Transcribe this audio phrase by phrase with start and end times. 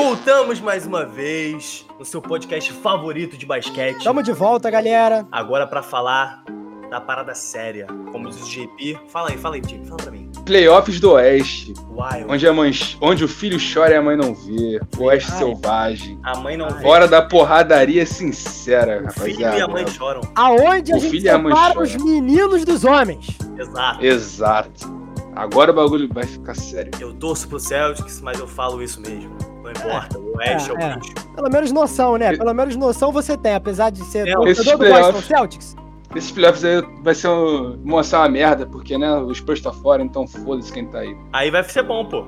[0.00, 4.04] Voltamos mais uma vez no seu podcast favorito de basquete.
[4.04, 5.26] Tamo de volta, galera.
[5.32, 6.44] Agora pra falar
[6.88, 8.96] da parada séria, como diz o JP.
[9.08, 10.30] Fala aí, fala aí, JP, fala pra mim.
[10.46, 14.36] Playoffs do Oeste, Uai, onde, a mãe, onde o filho chora e a mãe não
[14.36, 14.80] vê.
[15.00, 15.38] Oeste Ai.
[15.38, 16.20] selvagem.
[16.22, 16.86] a mãe não vê.
[16.86, 19.58] Hora da porradaria sincera, O filho rapaziada.
[19.58, 20.20] e a mãe choram.
[20.36, 21.86] Aonde a O gente filho e a mãe separa choram.
[21.86, 23.26] os meninos dos homens.
[23.58, 24.06] Exato.
[24.06, 24.98] Exato.
[25.34, 26.92] Agora o bagulho vai ficar sério.
[27.00, 29.36] Eu torço pro Celtics, mas eu falo isso mesmo.
[29.74, 30.96] Não importa, o Oeste é, é, o é.
[30.96, 31.14] bicho.
[31.34, 32.36] Pelo menos noção, né?
[32.36, 35.76] Pelo menos noção você tem, apesar de ser É, torcedor do Boston Celtics.
[36.16, 40.02] Esses playoffs aí vai ser um, mostrar uma merda, porque, né, o Spurs tá fora,
[40.02, 41.14] então foda-se quem tá aí.
[41.32, 42.24] Aí vai ser bom, pô.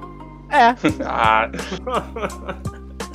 [0.51, 0.75] É,
[1.07, 1.51] Ah.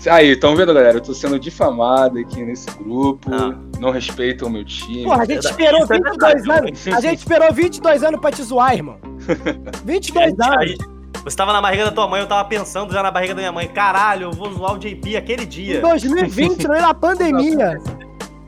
[0.09, 0.97] Aí, tão vendo, galera?
[0.97, 3.29] Eu tô sendo difamado aqui nesse grupo.
[3.33, 3.55] Ah.
[3.79, 5.03] Não respeitam o meu time.
[5.03, 6.87] porra, a gente esperou Isso é 22 verdade, anos.
[6.87, 8.97] A gente esperou 22 anos pra te zoar, irmão.
[9.83, 10.94] 22 Gente, anos.
[11.25, 13.51] Você tava na barriga da tua mãe, eu tava pensando já na barriga da minha
[13.51, 13.67] mãe.
[13.67, 15.81] Caralho, eu vou zoar o JP aquele Em dia.
[15.81, 17.81] 2020, no meio da pandemia.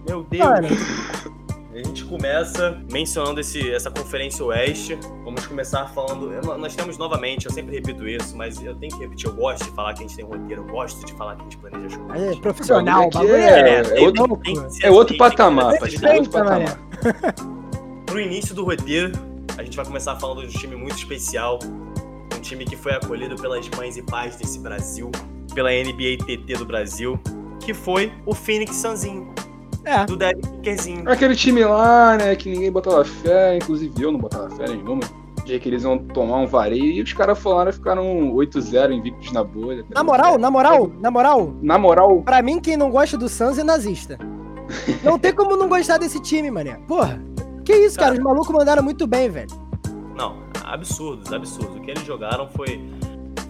[0.08, 0.46] Meu Deus.
[0.48, 0.68] Mano,
[1.74, 4.98] A gente começa mencionando esse, essa conferência oeste.
[5.24, 6.30] Vamos começar falando.
[6.58, 9.28] Nós temos novamente, eu sempre repito isso, mas eu tenho que repetir.
[9.28, 11.44] Eu gosto de falar que a gente tem roteiro, eu gosto de falar que a
[11.44, 12.38] gente planeja as coisas.
[12.38, 13.70] é profissional, é- é.
[13.80, 14.40] é tem- outro-
[14.82, 16.80] É outro assim, patamar, é outro Respeita, patamar.
[18.08, 19.12] Pro início do roteiro,
[19.58, 21.60] a gente vai começar falando de um time muito especial.
[22.38, 25.10] Um time que foi acolhido pelas mães e pais desse Brasil,
[25.56, 27.20] pela NBA TT do Brasil,
[27.60, 29.34] que foi o Phoenix Sunzinho,
[29.84, 30.06] É.
[30.06, 31.10] do Devin Bookerzinho.
[31.10, 35.02] Aquele time lá, né, que ninguém botava fé, inclusive eu não botava fé nenhuma.
[35.46, 39.32] De que eles iam tomar um vareio e os caras falaram e ficaram 8-0 invictos
[39.32, 39.86] na bolha.
[39.90, 43.58] Na moral, na moral, na moral, Na moral, pra mim, quem não gosta do Suns
[43.58, 44.18] é nazista.
[45.04, 46.78] Não tem como não gostar desse time, mané.
[46.86, 47.24] Porra.
[47.64, 48.14] Que isso, cara?
[48.14, 49.48] Os malucos mandaram muito bem, velho.
[50.74, 51.76] Absurdos, absurdos.
[51.78, 52.80] O que eles jogaram foi,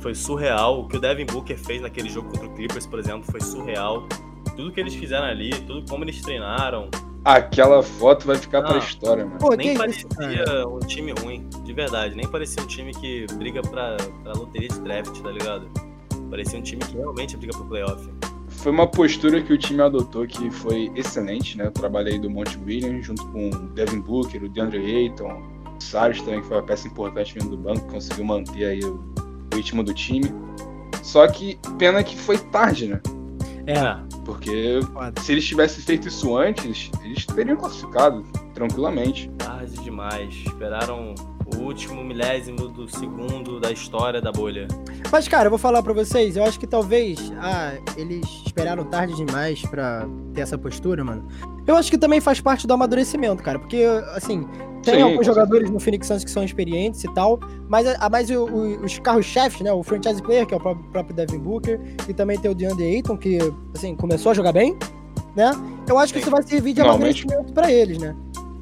[0.02, 0.82] foi surreal.
[0.82, 4.08] O que o Devin Booker fez naquele jogo contra o Clippers, por exemplo, foi surreal.
[4.56, 6.90] Tudo que eles fizeram ali, tudo como eles treinaram,
[7.24, 8.80] aquela foto vai ficar pra Ah.
[8.80, 9.38] história, mano.
[9.38, 10.08] Pô, nem isso, parecia
[10.46, 10.68] cara?
[10.68, 12.16] um time ruim, de verdade.
[12.16, 15.70] Nem parecia um time que briga pra, pra loteria de draft, tá ligado?
[16.30, 18.10] Parecia um time que realmente briga pro playoff.
[18.48, 21.68] Foi uma postura que o time adotou que foi excelente, né?
[21.68, 25.42] Eu trabalhei do Monte Williams junto com o Devin Booker, o DeAndre Ayton,
[25.84, 29.00] Salles também, que foi uma peça importante vindo do banco, conseguiu manter aí o,
[29.54, 30.32] ritmo do time.
[31.02, 33.02] Só que pena que foi tarde, né?
[33.66, 34.80] É, Porque
[35.22, 38.24] se eles tivessem feito isso antes, eles teriam classificado
[38.54, 39.30] tranquilamente.
[39.38, 40.34] Tarde demais.
[40.34, 41.16] Esperaram
[41.56, 44.68] o último milésimo do segundo da história da bolha.
[45.12, 49.16] Mas, cara, eu vou falar pra vocês, eu acho que talvez, ah, eles esperaram tarde
[49.16, 51.26] demais pra ter essa postura, mano.
[51.66, 54.46] Eu acho que também faz parte do amadurecimento, cara, porque, assim,
[54.84, 58.30] tem Sim, alguns jogadores no Phoenix Suns que são experientes e tal, mas, a, mas
[58.30, 61.80] o- o- os carros-chefes, né, o franchise player, que é o próprio, próprio Devin Booker,
[62.08, 63.38] e também tem o DeAndre Ayton, que,
[63.76, 64.78] assim, começou a jogar bem,
[65.36, 65.52] né?
[65.88, 66.24] Eu acho que Sim.
[66.24, 68.16] isso vai servir de amadurecimento pra eles, né?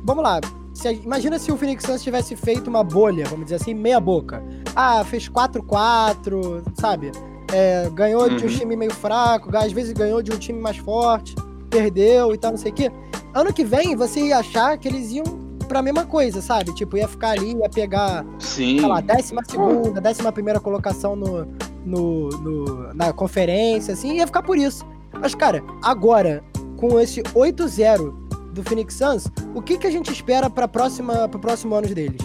[0.04, 0.40] Vamos lá.
[0.76, 4.44] Se imagina se o Phoenix Suns tivesse feito uma bolha, vamos dizer assim, meia boca.
[4.76, 7.12] Ah, fez 4-4, sabe?
[7.54, 8.54] É, ganhou de um Uhum.
[8.54, 11.34] time meio fraco, às vezes ganhou de um time mais forte,
[11.70, 12.92] perdeu e tal, não sei o quê.
[13.34, 15.24] Ano que vem, você ia achar que eles iam
[15.68, 16.74] pra mesma coisa, sabe?
[16.76, 18.80] Tipo, ia ficar ali, ia pegar, Sim.
[18.80, 21.48] sei lá, décima segunda, décima primeira colocação no,
[21.86, 24.86] no, no- na conferência, assim, ia ficar por isso.
[25.14, 26.44] Mas, cara, agora,
[26.78, 28.14] com esse 8-0
[28.56, 32.22] do Phoenix Suns, o que, que a gente espera para próxima pro próximo ano deles?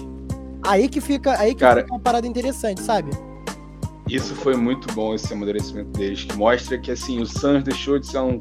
[0.62, 3.10] Aí que fica, aí que Cara- fica uma parada interessante, sabe?
[4.08, 8.06] Isso foi muito bom, esse amadurecimento deles, que mostra que assim, o Suns deixou de
[8.06, 8.38] ser um,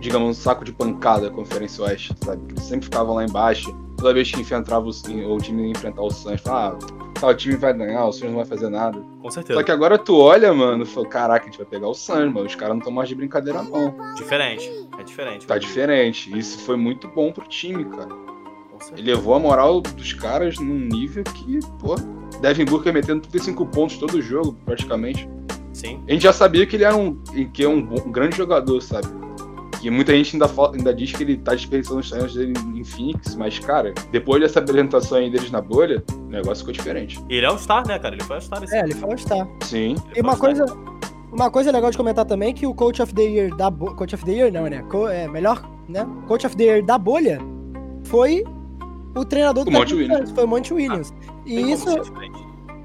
[0.00, 2.44] digamos, um saco de pancada da Conferência Oeste, sabe?
[2.46, 6.10] Que eles sempre ficavam lá embaixo, toda vez que enfrentava o, o time enfrentar o
[6.10, 9.00] Suns, falava, ah, tal time vai ganhar, o Suns não vai fazer nada.
[9.20, 9.58] Com certeza.
[9.58, 12.32] Só que agora tu olha, mano, e fala, caraca, a gente vai pegar o Suns,
[12.32, 13.94] mano, os caras não estão mais de brincadeira não.
[14.14, 14.70] Diferente.
[14.98, 15.46] É diferente.
[15.46, 18.08] Tá diferente, isso foi muito bom pro time, cara.
[18.92, 21.96] Ele levou a moral dos caras num nível que, pô,
[22.40, 25.28] Devin Booker metendo 35 pontos todo jogo, praticamente.
[25.72, 26.02] Sim.
[26.08, 27.14] A gente já sabia que ele era um,
[27.52, 29.06] que é um, um grande jogador, sabe?
[29.82, 32.82] E muita gente ainda, fala- ainda diz que ele tá desperdiçando os treinos dele em
[32.84, 37.20] Phoenix, mas, cara, depois dessa apresentação aí deles na bolha, o negócio ficou diferente.
[37.28, 38.14] Ele é um star, né, cara?
[38.16, 39.46] Ele foi um star esse É, ele falou está.
[39.62, 39.94] Sim.
[40.10, 40.76] Ele E uma foi um coisa,
[41.32, 43.94] uma coisa legal de comentar também é que o Coach of the Year da Bo-
[43.94, 44.82] Coach of the Year não, né?
[44.90, 46.04] Co- é melhor, né?
[46.26, 47.38] Coach of the Year da bolha
[48.04, 48.42] foi
[49.14, 50.30] o treinador do O Dallas Williams.
[50.32, 51.14] foi o Monty Williams.
[51.44, 51.88] Tem e isso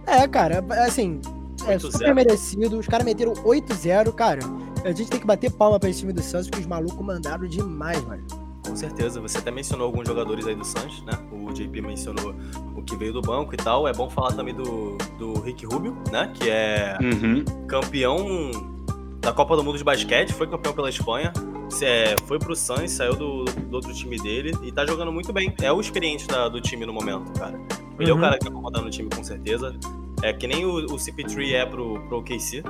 [0.06, 1.20] é, cara, assim,
[1.68, 1.92] é 8-0.
[1.92, 2.78] super merecido.
[2.78, 4.40] Os caras meteram 8-0, cara.
[4.84, 7.48] A gente tem que bater palma pra esse time do Santos, porque os malucos mandaram
[7.48, 8.24] demais, mano.
[8.66, 9.22] Com certeza.
[9.22, 11.14] Você até mencionou alguns jogadores aí do Santos, né?
[11.32, 12.34] O JP mencionou
[12.76, 13.88] o que veio do banco e tal.
[13.88, 16.32] É bom falar também do, do Rick Rubio, né?
[16.34, 17.44] Que é Uhum.
[17.68, 18.52] campeão
[19.20, 21.32] da Copa do Mundo de Basquete, foi campeão pela Espanha,
[21.82, 25.54] é, foi pro Suns, saiu do, do, outro time dele e tá jogando muito bem.
[25.62, 27.58] É o experiente da, do time no momento, cara.
[27.98, 28.18] Ele uhum.
[28.18, 29.76] é o cara que vai comandar no time com certeza.
[30.22, 32.64] É que nem o, o CP3 é pro, pro OKC,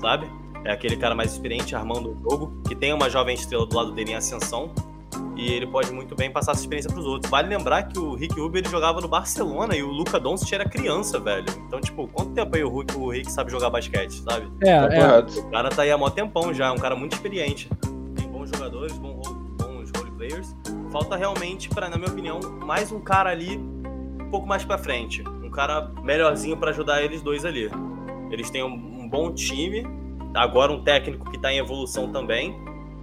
[0.00, 0.30] sabe?
[0.66, 3.92] É aquele cara mais experiente armando o jogo, que tem uma jovem estrela do lado
[3.92, 4.72] dele em ascensão,
[5.36, 7.30] e ele pode muito bem passar essa experiência para os outros.
[7.30, 10.68] Vale lembrar que o Rick Rubio ele jogava no Barcelona e o Luca Doncic era
[10.68, 11.46] criança, velho.
[11.68, 14.50] Então, tipo, quanto tempo aí o Rick, o Rick sabe jogar basquete, sabe?
[14.60, 15.18] É, tá é.
[15.20, 17.70] O cara tá aí há mó tempão já, é um cara muito experiente.
[18.16, 20.52] Tem bons jogadores, bons, bons role players.
[20.90, 25.22] Falta realmente, para na minha opinião, mais um cara ali um pouco mais para frente.
[25.44, 27.70] Um cara melhorzinho para ajudar eles dois ali.
[28.32, 29.86] Eles têm um, um bom time,
[30.36, 32.56] agora um técnico que tá em evolução também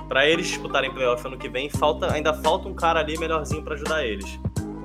[0.08, 3.74] para eles disputarem playoff ano que vem, falta, ainda falta um cara ali melhorzinho para
[3.74, 4.40] ajudar eles.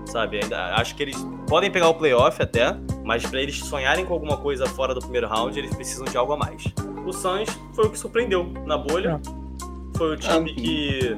[0.07, 0.41] Sabe?
[0.43, 1.17] Ainda, acho que eles
[1.47, 2.75] podem pegar o playoff até,
[3.05, 6.33] mas para eles sonharem com alguma coisa fora do primeiro round, eles precisam de algo
[6.33, 6.65] a mais.
[7.07, 9.21] O Suns foi o que surpreendeu na bolha.
[9.23, 9.99] É.
[9.99, 11.17] Foi o time que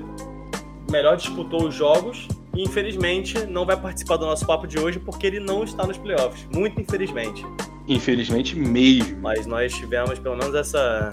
[0.90, 5.26] melhor disputou os jogos e infelizmente não vai participar do nosso papo de hoje porque
[5.26, 6.48] ele não está nos playoffs.
[6.52, 7.46] Muito infelizmente.
[7.90, 9.18] Infelizmente mesmo.
[9.20, 11.10] Mas nós tivemos pelo menos essa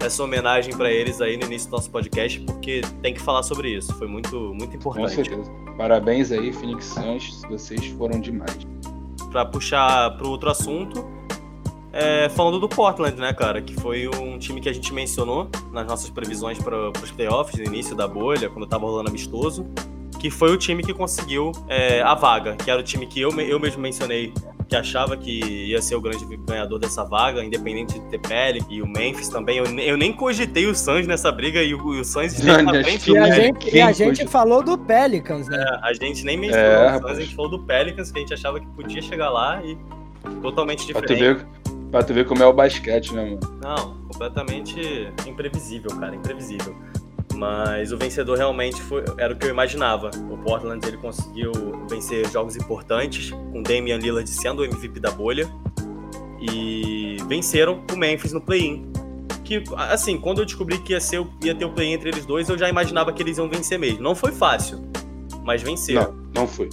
[0.00, 3.76] essa homenagem para eles aí no início do nosso podcast, porque tem que falar sobre
[3.76, 3.92] isso.
[3.94, 5.16] Foi muito, muito importante.
[5.16, 5.50] Com certeza.
[5.76, 7.42] Parabéns aí, Phoenix Suns.
[7.50, 8.56] Vocês foram demais.
[9.30, 11.04] Para puxar para outro assunto,
[11.92, 13.60] é, falando do Portland, né, cara?
[13.60, 17.64] Que foi um time que a gente mencionou nas nossas previsões para os playoffs, no
[17.66, 19.66] início da bolha, quando tava rolando amistoso.
[20.18, 23.30] Que foi o time que conseguiu é, a vaga, que era o time que eu,
[23.40, 24.32] eu mesmo mencionei
[24.68, 28.82] que achava que ia ser o grande ganhador dessa vaga, independente de ter pele, e
[28.82, 29.56] o Memphis também.
[29.58, 33.10] Eu, eu nem cogitei o Suns nessa briga e o, o Suns esteve na frente.
[33.10, 35.56] E a gente, e a gente falou do Pelicans, né?
[35.58, 38.20] É, a gente nem mencionou é, o Suns, a gente falou do Pelicans, que a
[38.20, 39.78] gente achava que podia chegar lá e
[40.42, 41.06] totalmente diferente.
[41.06, 41.46] Pra tu ver,
[41.90, 43.58] pra tu ver como é o basquete, né, mano?
[43.62, 46.76] Não, completamente imprevisível, cara, imprevisível.
[47.38, 50.10] Mas o vencedor realmente foi, era o que eu imaginava.
[50.28, 51.52] O Portland ele conseguiu
[51.88, 55.48] vencer jogos importantes, com Damian Lillard sendo o MVP da bolha.
[56.40, 58.90] E venceram o Memphis no play-in.
[59.44, 62.48] Que, assim, quando eu descobri que ia, ser, ia ter o play entre eles dois,
[62.48, 64.02] eu já imaginava que eles iam vencer mesmo.
[64.02, 64.82] Não foi fácil,
[65.44, 66.12] mas venceram.
[66.34, 66.68] Não, não foi.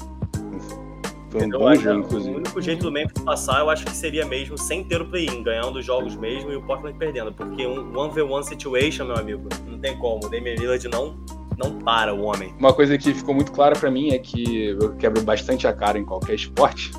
[1.35, 2.33] Foi um bom jogo, inclusive.
[2.33, 5.43] O único jeito do Memphis passar, eu acho que seria mesmo sem ter o play-in,
[5.43, 7.33] ganhando os jogos mesmo e o Portland perdendo.
[7.33, 10.25] Porque um one-v-one situation, meu amigo, não tem como.
[10.25, 11.17] O Damian Lillard não,
[11.57, 12.53] não para o homem.
[12.57, 15.99] Uma coisa que ficou muito clara para mim é que eu quebro bastante a cara
[15.99, 16.91] em qualquer esporte.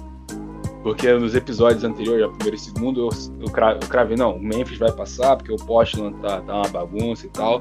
[0.86, 3.08] Porque nos episódios anteriores, a primeiro e segundo, eu,
[3.40, 7.28] eu, cravei, não, o Memphis vai passar, porque o Portland tá, tá uma bagunça e
[7.28, 7.60] tal.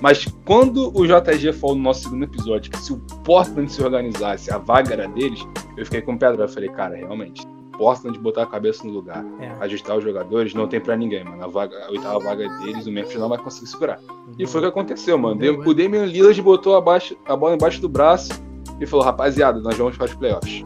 [0.00, 4.50] Mas quando o JG falou no nosso segundo episódio que se o Portland se organizasse,
[4.50, 5.46] a vaga era deles,
[5.76, 6.44] eu fiquei com pedra.
[6.44, 7.46] Eu falei, cara, realmente,
[7.76, 9.52] Portland botar a cabeça no lugar, é.
[9.60, 11.44] ajustar os jogadores, não tem para ninguém, mano.
[11.44, 13.98] A, vaga, a oitava vaga é deles, o Memphis não vai conseguir segurar.
[13.98, 14.34] Uhum.
[14.38, 15.38] E foi o que aconteceu, mano.
[15.66, 18.32] O Damian Lillard botou abaixo, a bola embaixo do braço
[18.80, 20.64] e falou, rapaziada, nós vamos para os playoffs.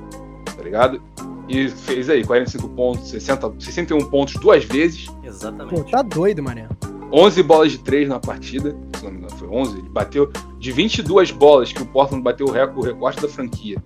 [0.56, 1.02] Tá ligado?
[1.48, 5.06] E fez aí 45 pontos, 60, 61 pontos duas vezes.
[5.22, 5.74] Exatamente.
[5.74, 6.68] Pô, tá doido, mané.
[7.12, 10.72] 11 bolas de 3 na partida, se não me engano foi 11, ele bateu de
[10.72, 13.82] 22 bolas que o Portland bateu o recorde, o recorde da franquia.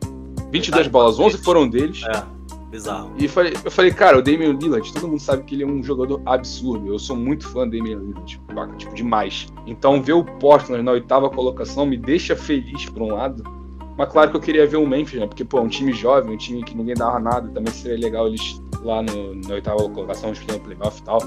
[0.51, 2.03] 22 bolas, 11 foram deles.
[2.05, 2.25] É,
[2.71, 3.12] bizarro.
[3.19, 5.83] E falei, eu falei, cara, o Damian Lillard, todo mundo sabe que ele é um
[5.83, 6.87] jogador absurdo.
[6.87, 9.49] Eu sou muito fã do Damian Lillard, tipo, tipo demais.
[9.67, 13.60] Então ver o Portland na oitava colocação me deixa feliz por um lado.
[14.00, 15.26] Mas claro que eu queria ver o Memphis, né?
[15.26, 18.26] Porque, pô, é um time jovem, um time que ninguém dava nada, também seria legal
[18.26, 21.19] eles lá no, na oitava colocação, disputando playoff e tal.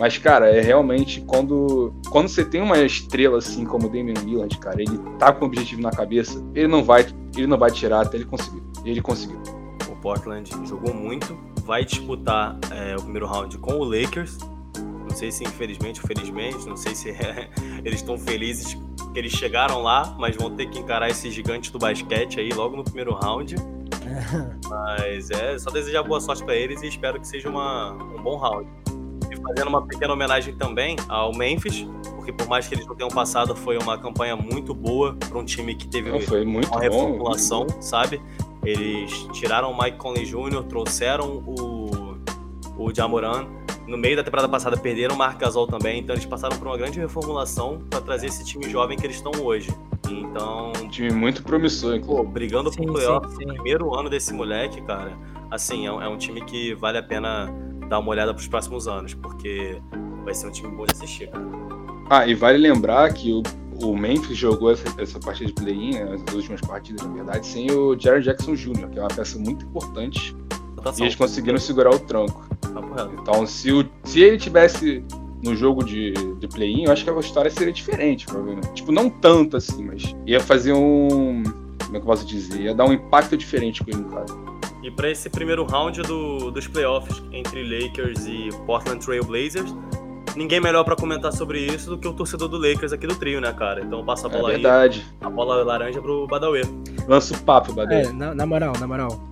[0.00, 4.58] Mas, cara, é realmente quando, quando você tem uma estrela assim como o Damian Lillard,
[4.58, 7.06] cara, ele tá com o objetivo na cabeça, ele não vai,
[7.36, 8.64] ele não vai tirar até ele conseguir.
[8.84, 9.40] Ele conseguiu.
[9.88, 14.38] O Portland jogou muito, vai disputar é, o primeiro round com o Lakers.
[15.12, 17.50] Não sei se infelizmente ou felizmente, não sei se é,
[17.84, 18.78] eles estão felizes
[19.12, 22.74] que eles chegaram lá, mas vão ter que encarar esse gigante do basquete aí logo
[22.76, 23.56] no primeiro round.
[24.68, 28.36] mas é só desejar boa sorte para eles e espero que seja uma, um bom
[28.36, 28.66] round
[29.42, 33.54] fazendo uma pequena homenagem também ao Memphis, porque por mais que eles não tenham passado,
[33.54, 36.18] foi uma campanha muito boa para um time que teve uma
[36.80, 37.82] reformulação, bom.
[37.82, 38.22] sabe?
[38.64, 42.16] Eles tiraram o Mike Conley Jr., trouxeram o,
[42.78, 43.46] o Jamoran.
[43.86, 46.76] No meio da temporada passada perderam o Marc Gasol também, então eles passaram por uma
[46.76, 49.74] grande reformulação para trazer esse time jovem que eles estão hoje.
[50.08, 50.72] Então.
[50.82, 52.24] Um time muito promissor, inclusive.
[52.24, 55.16] Pô, brigando sim, por playoff no primeiro ano desse moleque, cara.
[55.50, 57.52] Assim, é um, é um time que vale a pena
[57.88, 59.80] dar uma olhada para os próximos anos, porque
[60.24, 61.30] vai ser um time bom de assistir.
[62.08, 63.42] Ah, e vale lembrar que o,
[63.84, 67.70] o Memphis jogou essa, essa partida de play-in, né, as últimas partidas, na verdade, sem
[67.70, 70.36] o Jared Jackson Jr., que é uma peça muito importante.
[70.98, 72.46] E eles conseguiram segurar o tranco.
[73.20, 75.04] Então, se, o, se ele tivesse
[75.42, 78.72] no jogo de, de play-in, eu acho que a história seria diferente, provavelmente.
[78.74, 81.42] Tipo, não tanto assim, mas ia fazer um.
[81.42, 82.60] Como é que eu posso dizer?
[82.60, 84.26] Ia dar um impacto diferente com ele, cara.
[84.82, 89.72] E para esse primeiro round do, dos playoffs entre Lakers e Portland Trail Blazers,
[90.36, 93.40] ninguém melhor para comentar sobre isso do que o torcedor do Lakers aqui do trio,
[93.40, 93.80] né, cara?
[93.80, 95.06] Então passa a bola é verdade.
[95.20, 95.26] aí.
[95.26, 96.62] A bola laranja pro Badawê.
[97.06, 98.02] Lança o papo, Badawê.
[98.02, 99.31] É, na, na moral, na moral.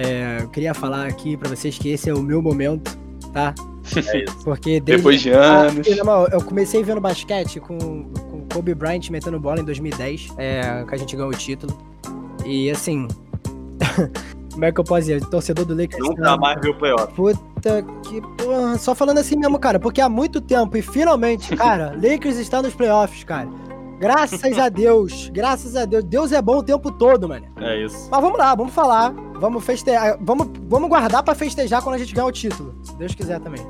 [0.00, 2.96] É, eu queria falar aqui para vocês que esse é o meu momento,
[3.34, 3.54] tá?
[3.96, 4.24] É.
[4.44, 5.86] Porque desde, Depois de anos.
[5.86, 10.94] Ah, eu comecei vendo basquete com, com Kobe Bryant metendo bola em 2010, é, que
[10.94, 11.76] a gente ganhou o título.
[12.46, 13.08] E assim.
[14.52, 15.24] Como é que eu posso dizer?
[15.26, 16.02] Torcedor do Lakers.
[16.02, 17.14] Nunca mais viu o playoff.
[17.14, 18.78] Puta que porra.
[18.78, 19.78] Só falando assim mesmo, cara.
[19.78, 23.48] Porque há muito tempo e finalmente, cara, Lakers está nos playoffs, cara.
[24.00, 25.28] Graças a Deus.
[25.32, 26.02] Graças a Deus.
[26.04, 27.46] Deus é bom o tempo todo, mano.
[27.58, 28.08] É isso.
[28.10, 29.12] Mas vamos lá, vamos falar.
[29.38, 30.16] Vamos festejar.
[30.20, 32.74] Vamos, vamos guardar pra festejar quando a gente ganhar o título.
[32.82, 33.60] Se Deus quiser também.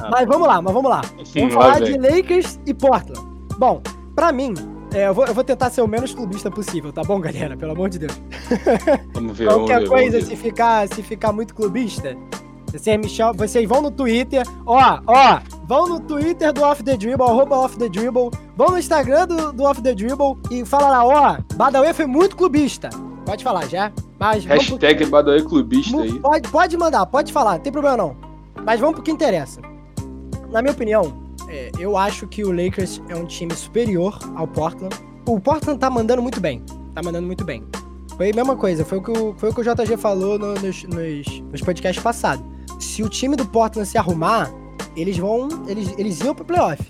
[0.00, 0.08] Ah.
[0.10, 1.02] Mas vamos lá, mas vamos lá.
[1.34, 3.20] Vamos Lá falar de Lakers e Portland.
[3.58, 3.80] Bom,
[4.14, 4.54] pra mim,
[4.92, 7.56] é, eu, vou, eu vou tentar ser o menos clubista possível, tá bom, galera?
[7.56, 8.20] Pelo amor de Deus.
[9.14, 9.88] Vamos ver, vamos Qualquer ver.
[9.88, 10.42] coisa, vamos se ver.
[10.42, 12.16] ficar, se ficar muito clubista,
[12.72, 16.96] vocês, me chamam, vocês vão no Twitter, ó, ó, vão no Twitter do Off The
[16.96, 20.88] Dribble, arroba Off The Dribble, vão no Instagram do, do Off The Dribble e fala
[20.88, 22.88] lá, ó, Badawi foi muito clubista.
[23.26, 26.18] Pode falar já, mas vamos pro- Hashtag Badawi Clubista aí.
[26.18, 28.16] Pode, pode mandar, pode falar, não tem problema não.
[28.64, 29.60] Mas vamos pro que interessa.
[30.50, 31.12] Na minha opinião,
[31.48, 34.94] é, eu acho que o Lakers é um time superior ao Portland.
[35.28, 36.62] O Portland tá mandando muito bem.
[36.94, 37.62] Tá mandando muito bem.
[38.16, 40.54] Foi a mesma coisa, foi o que o, foi o, que o JG falou no-
[40.54, 42.44] nos, nos, nos podcasts passados.
[42.80, 44.50] Se o time do Portland se arrumar,
[44.96, 45.48] eles vão.
[45.68, 46.82] Eles, eles iam pro playoff.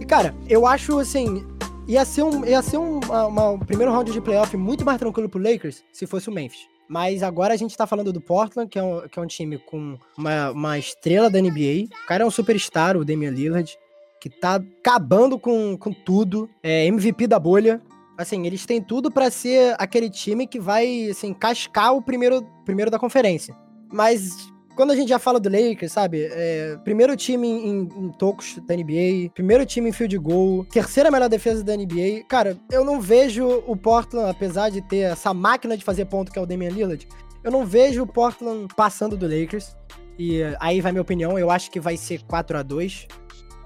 [0.00, 1.46] E, cara, eu acho assim.
[1.86, 4.98] Ia ser um, ia ser um, uma- uma- um primeiro round de playoff muito mais
[4.98, 6.66] tranquilo pro Lakers se fosse o Memphis.
[6.86, 9.58] Mas agora a gente tá falando do Portland, que é um, que é um time
[9.58, 11.86] com uma, uma estrela da NBA.
[12.04, 13.74] O cara é um superstar, o Damian Lillard,
[14.20, 16.48] que tá acabando com, com tudo.
[16.62, 17.80] É MVP da bolha.
[18.18, 22.90] Assim, eles têm tudo pra ser aquele time que vai, assim, cascar o primeiro, primeiro
[22.90, 23.54] da conferência.
[23.92, 24.30] Mas
[24.78, 26.28] quando a gente já fala do Lakers, sabe?
[26.30, 31.28] É, primeiro time em, em tocos da NBA, primeiro time em field goal, terceira melhor
[31.28, 32.22] defesa da NBA.
[32.28, 36.38] Cara, eu não vejo o Portland, apesar de ter essa máquina de fazer ponto que
[36.38, 37.08] é o Damian Lillard,
[37.42, 39.76] eu não vejo o Portland passando do Lakers.
[40.16, 43.08] E eh, aí vai minha opinião, eu acho que vai ser 4 a 2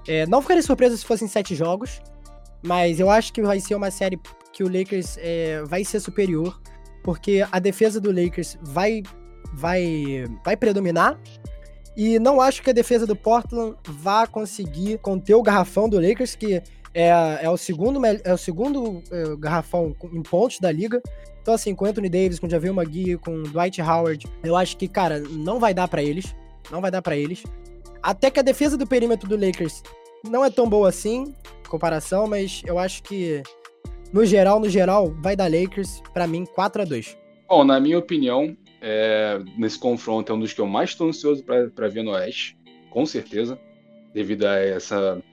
[0.07, 2.01] é, Não ficaria surpreso se fossem 7 jogos,
[2.65, 4.19] mas eu acho que vai ser uma série
[4.51, 6.59] que o Lakers é, vai ser superior,
[7.03, 9.03] porque a defesa do Lakers vai,
[9.53, 11.19] vai, vai predominar.
[11.95, 16.35] E não acho que a defesa do Portland vá conseguir conter o garrafão do Lakers,
[16.35, 16.61] que
[16.93, 17.09] é,
[17.41, 21.01] é o segundo, é o segundo é, garrafão em pontos da liga.
[21.41, 25.19] Então, assim, com Anthony Davis, com Javier McGee, com Dwight Howard, eu acho que, cara,
[25.19, 26.35] não vai dar pra eles.
[26.71, 27.43] Não vai dar pra eles.
[28.01, 29.83] Até que a defesa do perímetro do Lakers
[30.23, 31.33] não é tão boa assim,
[31.67, 33.43] comparação, mas eu acho que,
[34.11, 37.17] no geral, no geral, vai dar Lakers, pra mim, 4 a 2
[37.49, 41.43] Bom, na minha opinião, é, nesse confronto é um dos que eu mais estou ansioso
[41.43, 42.57] para ver no Oeste,
[42.89, 43.57] com certeza,
[44.13, 45.23] devido a essa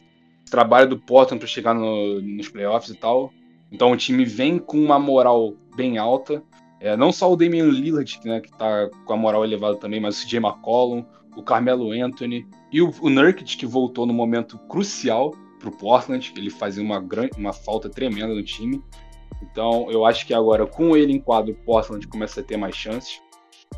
[0.50, 3.33] trabalho do Portland para chegar no- nos playoffs e tal.
[3.71, 6.42] Então o time vem com uma moral bem alta.
[6.80, 10.16] É, não só o Damian Lillard, né, que tá com a moral elevada também, mas
[10.16, 11.04] o CJ McCollum,
[11.37, 16.33] o Carmelo Anthony e o, o Nurkic, que voltou no momento crucial pro Portland.
[16.37, 18.83] Ele fazia uma, grande, uma falta tremenda no time.
[19.42, 22.75] Então, eu acho que agora, com ele em quadro, o Portland começa a ter mais
[22.75, 23.21] chances.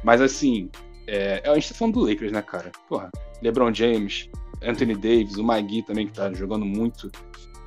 [0.03, 0.71] Mas, assim,
[1.07, 2.71] é, a gente tá falando do Lakers, né, cara?
[2.89, 3.11] Porra,
[3.43, 4.29] LeBron James,
[4.63, 7.11] Anthony Davis, o Magui também, que tá jogando muito.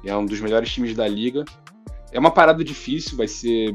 [0.03, 1.43] É um dos melhores times da liga.
[2.11, 3.73] É uma parada difícil, vai ser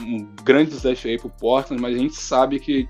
[0.00, 2.88] um grande desafio aí pro Portland, mas a gente sabe que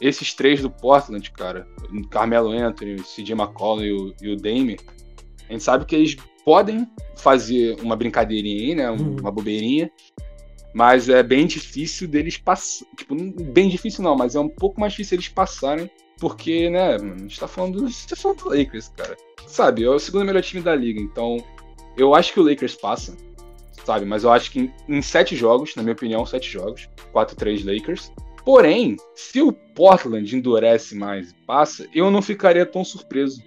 [0.00, 4.36] esses três do Portland, cara, o Carmelo Anthony, o CJ McCollum e o, e o
[4.36, 4.76] Dame,
[5.48, 6.86] a gente sabe que eles podem
[7.16, 8.90] fazer uma brincadeirinha aí, né?
[8.90, 9.16] Uhum.
[9.18, 9.90] Uma bobeirinha.
[10.76, 12.92] Mas é bem difícil deles passarem.
[12.98, 13.14] Tipo,
[13.44, 15.90] bem difícil não, mas é um pouco mais difícil eles passarem.
[16.20, 19.16] Porque, né, a gente tá falando, a gente tá falando do Lakers, cara.
[19.46, 21.00] Sabe, é o segundo melhor time da liga.
[21.00, 21.38] Então,
[21.96, 23.16] eu acho que o Lakers passa.
[23.86, 26.90] Sabe, mas eu acho que em, em sete jogos, na minha opinião, sete jogos.
[27.10, 28.12] 4-3 Lakers.
[28.44, 33.42] Porém, se o Portland endurece mais e passa, eu não ficaria tão surpreso.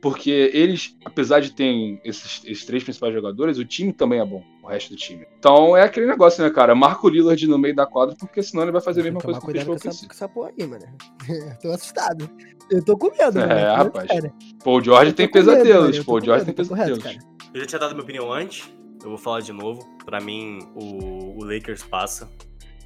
[0.00, 4.44] Porque eles, apesar de terem esses, esses três principais jogadores, o time também é bom,
[4.62, 5.26] o resto do time.
[5.38, 6.72] Então é aquele negócio, né, cara?
[6.74, 9.40] Marca o Lillard no meio da quadra, porque senão ele vai fazer a mesma coisa
[9.40, 10.84] que cuidado fez com com o essa, com essa porra aí, mano.
[11.28, 12.30] Eu tô assustado.
[12.70, 13.74] Eu tô com medo, É, mano.
[13.84, 14.08] rapaz.
[14.08, 14.32] Sério.
[14.62, 17.02] Paul George tem medo, pesadelos, tô Paul George medo, tem correto, pesadelos.
[17.04, 17.38] cara.
[17.54, 18.70] Eu já tinha dado minha opinião antes,
[19.02, 19.80] eu vou falar de novo.
[20.04, 22.30] Pra mim, o, o Lakers passa.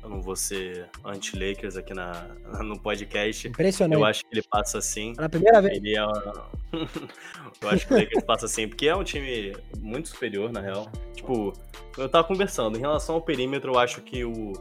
[0.03, 2.29] Eu não vou ser anti-Lakers aqui na,
[2.63, 3.49] no podcast.
[3.49, 3.99] Impressionante.
[3.99, 5.15] Eu acho que ele passa assim.
[5.17, 5.77] Na primeira vez.
[5.77, 6.01] Ele é.
[7.63, 10.91] eu acho que o Lakers passa assim, porque é um time muito superior, na real.
[11.15, 11.53] Tipo,
[11.97, 14.53] eu tava conversando, em relação ao perímetro, eu acho que o.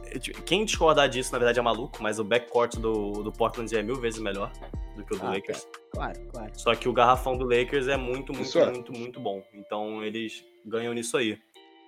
[0.44, 3.96] Quem discordar disso, na verdade, é maluco, mas o backcourt do, do Portland é mil
[3.96, 4.52] vezes melhor
[4.96, 5.66] do que o do Ah, Lakers.
[5.92, 6.52] Claro, claro.
[6.54, 8.70] Só que o garrafão do Lakers é muito, muito, é.
[8.70, 9.42] muito, muito bom.
[9.54, 11.38] Então eles ganham nisso aí.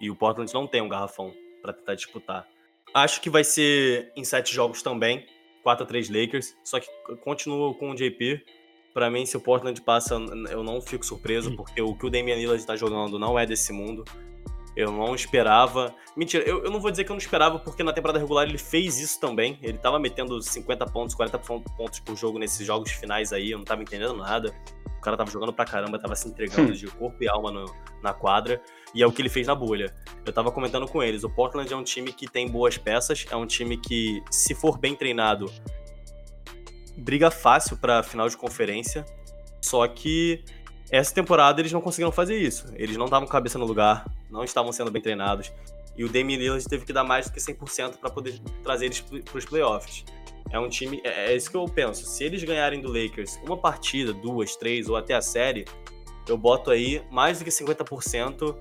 [0.01, 1.33] E o Portland não tem um garrafão
[1.63, 2.47] pra tentar disputar.
[2.95, 5.27] Acho que vai ser em sete jogos também.
[5.65, 6.57] 4 a 3 Lakers.
[6.63, 6.87] Só que
[7.23, 8.45] continuo com o JP.
[8.93, 10.15] Pra mim, se o Portland passa,
[10.51, 13.73] eu não fico surpreso, porque o que o Damian Lillard tá jogando não é desse
[13.73, 14.05] mundo.
[14.77, 15.95] Eu não esperava.
[16.17, 18.59] Mentira, eu, eu não vou dizer que eu não esperava, porque na temporada regular ele
[18.59, 19.59] fez isso também.
[19.63, 23.59] Ele tava metendo 50 pontos, 40 pon- pontos por jogo nesses jogos finais aí, eu
[23.59, 24.53] não tava entendendo nada.
[24.99, 28.13] O cara tava jogando pra caramba, tava se entregando de corpo e alma no- na
[28.13, 28.61] quadra.
[28.95, 29.95] E é o que ele fez na bolha.
[30.25, 33.37] Eu tava comentando com eles, o Portland é um time que tem boas peças, é
[33.37, 35.53] um time que, se for bem treinado,
[36.97, 39.05] briga fácil pra final de conferência.
[39.61, 40.45] Só que
[40.97, 42.67] essa temporada eles não conseguiram fazer isso.
[42.75, 45.53] Eles não estavam com a cabeça no lugar, não estavam sendo bem treinados.
[45.97, 49.01] E o Damian Lillard teve que dar mais do que 100% para poder trazer eles
[49.01, 50.05] para os playoffs.
[50.51, 52.07] É um time, é, é isso que eu penso.
[52.07, 55.65] Se eles ganharem do Lakers uma partida, duas, três ou até a série,
[56.29, 58.57] eu boto aí mais do que 50%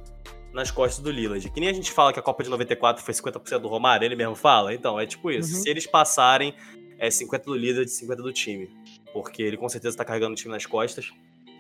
[0.52, 1.48] nas costas do Lillard.
[1.50, 4.16] Que nem a gente fala que a Copa de 94 foi 50% do Romário, ele
[4.16, 4.74] mesmo fala.
[4.74, 5.54] Então, é tipo isso.
[5.56, 5.62] Uhum.
[5.62, 6.56] Se eles passarem,
[6.98, 8.70] é 50 do Lillard e 50 do time.
[9.12, 11.12] Porque ele com certeza tá carregando o time nas costas,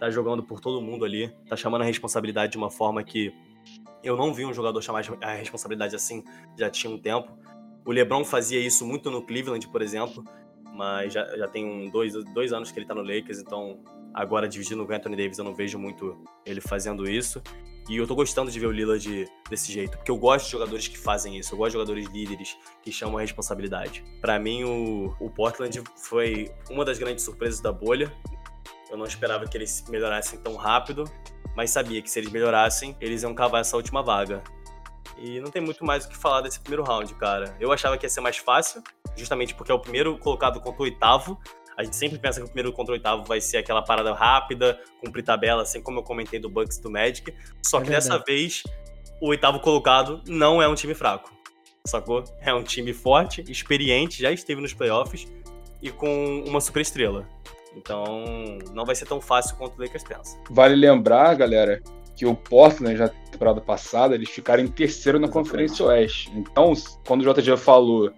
[0.03, 3.33] tá jogando por todo mundo ali, tá chamando a responsabilidade de uma forma que
[4.03, 6.25] eu não vi um jogador chamar a responsabilidade assim
[6.59, 7.31] já tinha um tempo.
[7.85, 10.21] O LeBron fazia isso muito no Cleveland, por exemplo,
[10.73, 13.79] mas já, já tem um, dois, dois anos que ele tá no Lakers, então
[14.13, 17.41] agora dividindo com Anthony Davis eu não vejo muito ele fazendo isso.
[17.89, 20.85] E eu tô gostando de ver o Lillard desse jeito, porque eu gosto de jogadores
[20.85, 24.03] que fazem isso, eu gosto de jogadores líderes que chamam a responsabilidade.
[24.19, 28.11] Pra mim, o, o Portland foi uma das grandes surpresas da bolha.
[28.93, 31.05] Eu não esperava que eles melhorassem tão rápido,
[31.55, 34.43] mas sabia que se eles melhorassem, eles iam cavar essa última vaga.
[35.17, 37.57] E não tem muito mais o que falar desse primeiro round, cara.
[37.59, 38.83] Eu achava que ia ser mais fácil,
[39.17, 41.41] justamente porque é o primeiro colocado contra o oitavo.
[41.75, 44.79] A gente sempre pensa que o primeiro contra o oitavo vai ser aquela parada rápida,
[45.01, 47.33] cumprir tabela, assim como eu comentei do Bucks do Magic.
[47.63, 48.61] Só É que dessa vez,
[49.19, 51.33] o oitavo colocado não é um time fraco.
[51.87, 52.23] Sacou?
[52.41, 55.27] É um time forte, experiente, já esteve nos playoffs
[55.81, 57.27] e com uma super estrela.
[57.75, 58.05] Então,
[58.73, 60.37] não vai ser tão fácil quanto o Lakers pensa.
[60.49, 61.81] Vale lembrar, galera,
[62.15, 65.49] que o Portland, já na temporada passada, eles ficaram em terceiro na Exatamente.
[65.49, 66.31] Conferência Oeste.
[66.35, 66.73] Então,
[67.07, 68.11] quando o JJ falou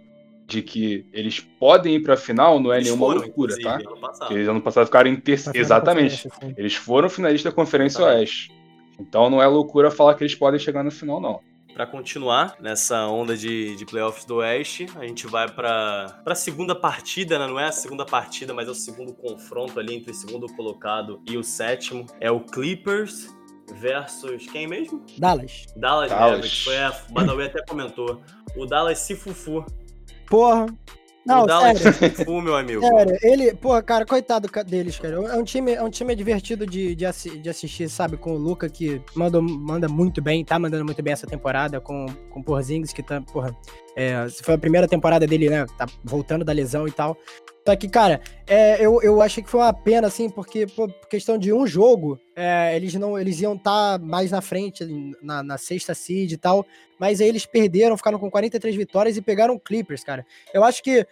[0.46, 3.76] de que eles podem ir pra final, não é Eles nenhuma foram, loucura, tá?
[3.76, 3.84] ano.
[4.20, 5.58] Porque eles ano passado ficaram em terceiro.
[5.58, 6.28] Exatamente.
[6.56, 8.20] Eles foram finalistas da Conferência Exatamente.
[8.20, 8.52] Oeste.
[9.00, 11.40] Então não é loucura falar que eles podem chegar na final, não.
[11.76, 16.74] Pra continuar nessa onda de, de playoffs do Oeste, a gente vai pra, pra segunda
[16.74, 17.48] partida, né?
[17.48, 21.22] Não é a segunda partida, mas é o segundo confronto ali entre o segundo colocado
[21.30, 22.06] e o sétimo.
[22.22, 23.28] É o Clippers
[23.74, 25.06] versus quem mesmo?
[25.18, 25.66] Dallas.
[25.76, 26.36] Dallas, Dallas.
[26.38, 26.64] Mavericks.
[26.64, 28.22] Foi a o Badawi até comentou.
[28.56, 29.66] O Dallas se fufu.
[30.30, 30.68] Porra.
[31.26, 32.16] Não, o Dallas sério.
[32.16, 32.82] fufu, meu amigo.
[32.82, 35.16] Sério, ele, porra, cara, coitado deles, cara.
[35.16, 38.16] É um time, é um time divertido de, de, assi- de assistir, sabe?
[38.16, 42.06] Com o Luca, que manda, manda muito bem, tá mandando muito bem essa temporada, com,
[42.30, 43.56] com o Porzingis, que tá, porra,
[43.96, 45.66] é, foi a primeira temporada dele, né?
[45.78, 47.18] Tá voltando da lesão e tal.
[47.68, 51.36] Só que, cara, é, eu, eu achei que foi uma pena, assim, porque, por questão
[51.36, 54.86] de um jogo, é, eles não eles iam estar mais na frente,
[55.22, 56.64] na, na sexta seed e tal,
[57.00, 60.24] mas aí eles perderam, ficaram com 43 vitórias e pegaram o Clippers, cara.
[60.54, 61.08] Eu acho que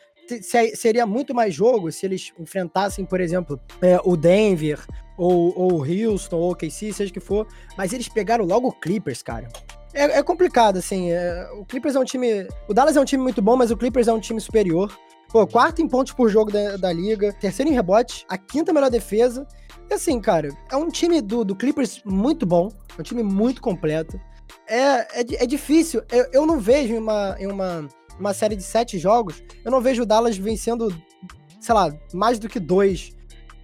[0.76, 4.80] seria muito mais jogo se eles enfrentassem, por exemplo, é, o Denver,
[5.18, 8.72] ou, ou o Houston, ou o KC, seja que for, mas eles pegaram logo o
[8.72, 9.50] Clippers, cara.
[9.94, 11.12] É, é complicado, assim.
[11.12, 12.48] é, o Clippers é um time.
[12.68, 14.92] O Dallas é um time muito bom, mas o Clippers é um time superior.
[15.30, 18.90] Pô, quarto em pontos por jogo da, da liga, terceiro em rebote, a quinta melhor
[18.90, 19.48] defesa.
[19.90, 23.62] E assim, cara, é um time do, do Clippers muito bom, é um time muito
[23.62, 24.20] completo.
[24.68, 27.88] É, é, é difícil, eu, eu não vejo em uma, em uma,
[28.20, 30.96] uma série de sete jogos, eu não vejo o Dallas vencendo,
[31.60, 33.12] sei lá, mais do que dois.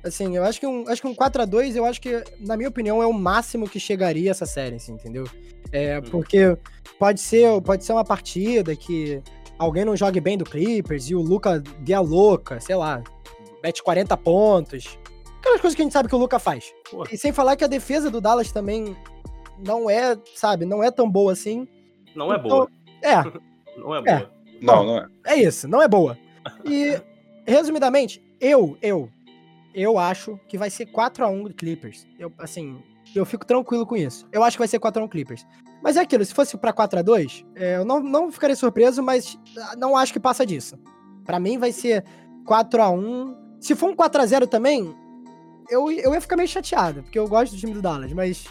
[0.04, 2.56] Assim, eu acho que um, acho que um 4 a 2 eu acho que, na
[2.56, 5.26] minha opinião, é o máximo que chegaria essa série, assim, entendeu?
[5.72, 6.58] É, porque
[6.98, 9.22] pode ser, pode ser uma partida que
[9.58, 13.04] alguém não jogue bem do Clippers e o Luca dê a louca, sei lá,
[13.64, 14.98] mete 40 pontos.
[15.40, 16.74] Aquelas coisas que a gente sabe que o Luca faz.
[16.90, 17.04] Pô.
[17.12, 18.96] E sem falar que a defesa do Dallas também
[19.66, 21.68] não é, sabe, não é tão boa assim.
[22.16, 22.70] Não é Então, boa.
[23.02, 23.24] É,
[23.78, 24.02] Não é É.
[24.18, 24.32] boa.
[24.62, 25.08] Não, não é.
[25.28, 26.18] é isso, não é boa.
[26.66, 27.00] E,
[27.46, 29.10] resumidamente, eu, eu,
[29.74, 32.06] eu acho que vai ser 4 a 1 do Clippers.
[32.18, 32.78] Eu, assim,
[33.16, 34.28] Eu fico tranquilo com isso.
[34.32, 35.46] Eu acho que vai ser 4x1 Clippers.
[35.82, 39.76] Mas é aquilo, se fosse pra 4x2, é, eu não, não ficaria surpreso, mas ah,
[39.78, 40.78] não acho que passa disso.
[41.26, 42.04] Pra mim vai ser
[42.46, 43.36] 4x1.
[43.60, 44.94] Se for um 4x0 também,
[45.70, 48.46] eu, eu ia ficar meio chateado, porque eu gosto do time do Dallas, mas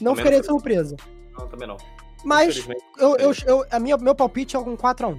[0.00, 0.96] não Também ficaria não surpreso.
[1.38, 1.76] Não, também não.
[2.24, 2.66] Mas
[2.98, 5.18] eu, eu, eu, a minha, meu palpite é um 4x1.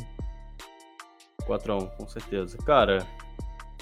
[1.47, 2.57] 4x1, com certeza.
[2.59, 3.05] Cara,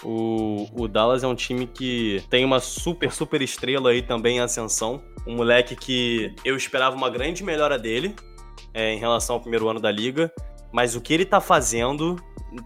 [0.04, 4.40] o, o Dallas é um time que tem uma super, super estrela aí também em
[4.40, 5.02] ascensão.
[5.28, 8.16] Um moleque que eu esperava uma grande melhora dele
[8.74, 10.32] é, em relação ao primeiro ano da liga.
[10.72, 12.16] Mas o que ele tá fazendo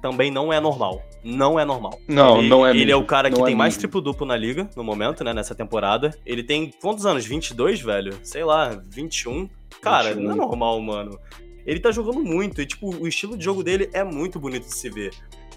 [0.02, 1.02] também não é normal.
[1.24, 2.00] Não é normal.
[2.08, 3.02] Não, ele, não é Ele é mesmo.
[3.02, 3.82] o cara que Não é tem mais mesmo.
[3.82, 5.34] triplo-duplo na liga, no momento, né?
[5.34, 6.16] Nessa temporada.
[6.24, 7.26] Ele tem quantos anos?
[7.26, 8.14] 22, velho?
[8.24, 9.50] Sei lá, 21.
[9.82, 10.24] Cara, 21.
[10.24, 11.20] não é normal, mano.
[11.66, 14.76] Ele tá jogando muito e, tipo, o estilo de jogo dele é muito bonito de
[14.76, 15.12] se ver.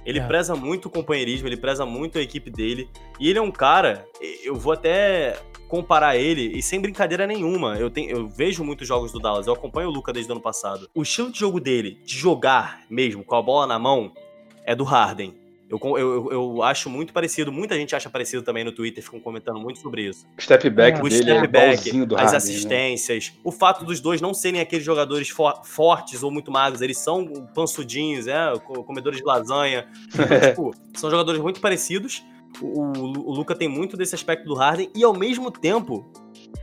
[0.09, 0.27] Ele É.
[0.27, 2.89] preza muito o companheirismo, ele preza muito a equipe dele.
[3.21, 4.07] E ele é um cara,
[4.43, 7.77] eu vou até comparar ele, e sem brincadeira nenhuma.
[7.77, 10.41] Eu, tenho, eu vejo muitos jogos do Dallas, eu acompanho o Luca desde o ano
[10.41, 10.89] passado.
[10.95, 14.11] O estilo de jogo dele, de jogar mesmo, com a bola na mão,
[14.65, 15.35] é do Harden.
[15.71, 19.61] Eu, eu, eu- acho muito parecido, muita gente acha parecido também no Twitter, ficam comentando
[19.61, 20.27] muito sobre isso.
[20.39, 22.37] O step back É, O step é back, as Harden, né?
[22.37, 26.97] assistências, o fato dos dois não serem aqueles jogadores for- fortes ou muito magros, eles
[26.99, 29.87] são pansudinhos, é, co- comedores de lasanha.
[30.09, 32.25] Então, tipo, são jogadores muito parecidos.
[32.63, 36.11] O, o- o Luca tem muito desse aspecto do Harden e ao mesmo tempo,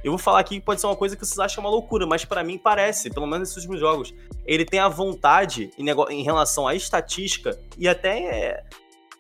[0.03, 2.25] eu vou falar aqui que pode ser uma coisa que vocês acham uma loucura, mas
[2.25, 4.11] pra mim parece, pelo menos nesses últimos jogos,
[4.47, 8.63] ele tem a vontade em, em relação à estatística e até é,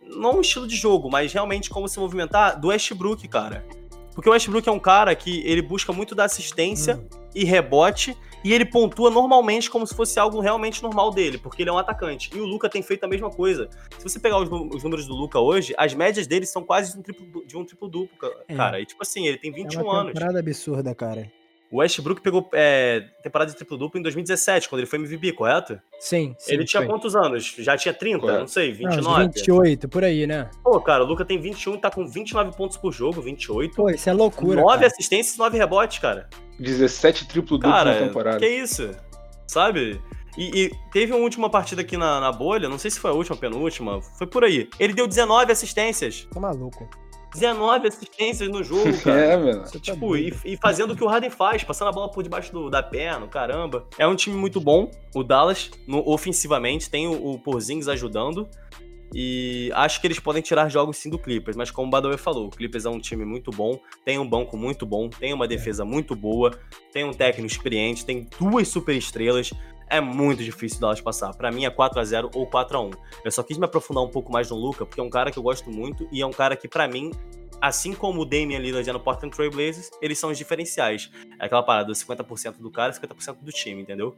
[0.07, 3.65] não um estilo de jogo, mas realmente como se movimentar do Westbrook, cara.
[4.13, 8.15] Porque o Westbrook é um cara que ele busca muito da assistência e rebote,
[8.45, 11.77] e ele pontua normalmente como se fosse algo realmente normal dele, porque ele é um
[11.77, 12.29] atacante.
[12.33, 13.69] E o Luca tem feito a mesma coisa.
[13.97, 16.99] Se você pegar os, os números do Luca hoje, as médias dele são quase de
[16.99, 18.15] um triplo, de um triplo duplo,
[18.47, 18.55] É.
[18.55, 18.79] cara.
[18.79, 20.13] E tipo assim, ele tem É 21 uma anos.
[20.37, 21.29] absurda, cara.
[21.71, 25.79] O Westbrook pegou é, temporada de triplo duplo em 2017, quando ele foi MVP, correto?
[25.99, 26.53] Sim, sim.
[26.53, 26.89] ele tinha foi.
[26.89, 27.55] quantos anos?
[27.57, 28.19] Já tinha 30?
[28.19, 28.39] Correto.
[28.39, 29.23] Não sei, Ah, uns 29?
[29.25, 30.49] 28, por aí, né?
[30.63, 33.75] Pô, cara, o Luca tem 21, tá com 29 pontos por jogo, 28.
[33.75, 34.61] Pô, isso é loucura.
[34.61, 34.87] 9 cara.
[34.87, 36.29] assistências e 9 rebotes, cara.
[36.59, 38.39] 17 triplo duplo na Cara, temporada.
[38.39, 38.91] que isso?
[39.47, 39.99] Sabe?
[40.37, 43.13] E, e teve uma última partida aqui na, na bolha, não sei se foi a
[43.13, 44.69] última, penúltima, foi por aí.
[44.79, 46.27] Ele deu 19 assistências.
[46.31, 46.89] Tá maluco.
[47.35, 49.19] 19 assistências no jogo, cara.
[49.19, 49.61] É, mano.
[49.65, 50.37] Você tá Tipo, e, doido.
[50.45, 53.27] e fazendo o que o Harden faz, passando a bola por debaixo do- da perna,
[53.27, 53.85] caramba.
[53.97, 54.89] É um time muito bom.
[55.13, 58.47] O Dallas, no- ofensivamente, tem o, o Porzingis ajudando.
[59.13, 61.55] E acho que eles podem tirar jogos sim do Clippers.
[61.55, 64.57] Mas como o Badawi falou, o Clippers é um time muito bom, tem um banco
[64.57, 66.51] muito bom, tem uma defesa muito boa,
[66.91, 69.51] tem um técnico experiente, tem duas super estrelas.
[69.87, 71.33] É muito difícil o Dallas passar.
[71.35, 72.91] Pra mim é 4 a 0 ou 4 a 1
[73.23, 75.37] Eu só quis me aprofundar um pouco mais no Luca, porque é um cara que
[75.37, 77.11] eu gosto muito e é um cara que, pra mim,
[77.61, 81.09] assim como o Damian Lillard é no Portland Trail Blazers, eles são os diferenciais.
[81.39, 84.15] É aquela parada, 50% do cara e 50% do time, entendeu?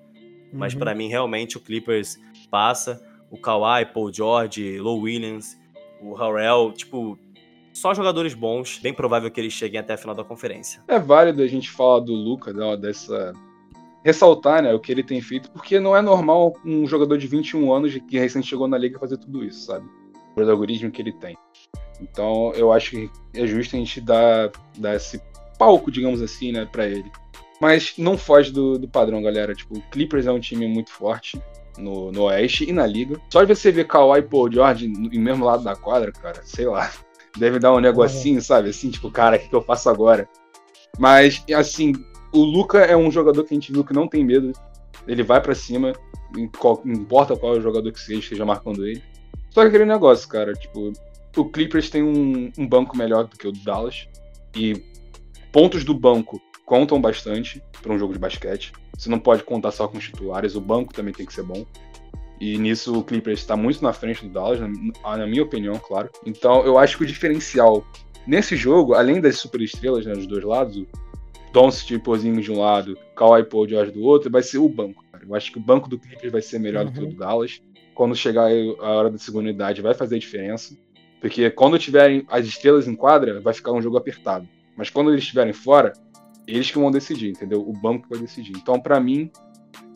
[0.53, 0.79] Mas Uhum.
[0.79, 2.17] pra mim, realmente, o Clippers
[2.49, 3.01] passa.
[3.29, 5.57] O Kawhi, Paul George, Low Williams,
[6.01, 7.19] o Harrell, tipo,
[7.73, 8.79] só jogadores bons.
[8.79, 10.81] Bem provável que eles cheguem até a final da conferência.
[10.87, 13.33] É válido a gente falar do Luca, né, dessa.
[14.07, 17.73] Ressaltar né, o que ele tem feito, porque não é normal um jogador de 21
[17.73, 19.85] anos que recém chegou na liga fazer tudo isso, sabe?
[20.31, 21.37] O protagonismo que ele tem.
[21.99, 25.21] Então eu acho que é justo a gente dar, dar esse
[25.59, 27.11] palco, digamos assim, né, pra ele.
[27.59, 29.53] Mas não foge do, do padrão, galera.
[29.53, 31.37] Tipo, o Clippers é um time muito forte
[31.77, 33.19] no, no Oeste e na Liga.
[33.29, 36.41] Só de você ver Kawhi e Paul George no no mesmo lado da quadra, cara,
[36.45, 36.89] sei lá.
[37.37, 38.69] Deve dar um negocinho, sabe?
[38.69, 40.29] Assim, tipo, cara, o que, que eu faço agora?
[40.97, 41.93] Mas, assim,
[42.33, 44.51] o Luca é um jogador que a gente viu que não tem medo.
[45.07, 45.93] Ele vai pra cima,
[46.59, 49.01] qual- não importa qual é jogador que seja, esteja marcando ele.
[49.51, 50.91] Só que aquele negócio, cara, tipo,
[51.35, 54.07] o Clippers tem um, um banco melhor do que o do Dallas.
[54.55, 54.83] E
[55.51, 58.73] pontos do banco contam bastante para um jogo de basquete.
[58.97, 61.65] Você não pode contar só com os titulares, o banco também tem que ser bom.
[62.39, 66.09] E nisso o Clippers está muito na frente do Dallas, na, minha opinião, claro.
[66.25, 67.85] Então eu acho que o diferencial
[68.27, 70.85] nesse jogo, além das superestrelas né, dos dois lados,
[71.57, 75.03] Doncic e Porzingis de um lado, Kawhi Paul George do outro, vai ser o banco.
[75.11, 75.25] Cara.
[75.27, 77.09] Eu acho que o banco do Clippers vai ser melhor do que o Uhum.
[77.09, 77.59] do Dallas.
[77.95, 78.47] Quando chegar
[78.79, 80.77] a hora da segunda unidade, vai fazer diferença.
[81.19, 84.47] Porque quando tiverem as estrelas em quadra, vai ficar um jogo apertado.
[84.75, 85.93] Mas quando eles estiverem fora,
[86.45, 87.67] eles que vão decidir, entendeu?
[87.67, 88.53] O banco vai decidir.
[88.55, 89.31] Então, pra mim,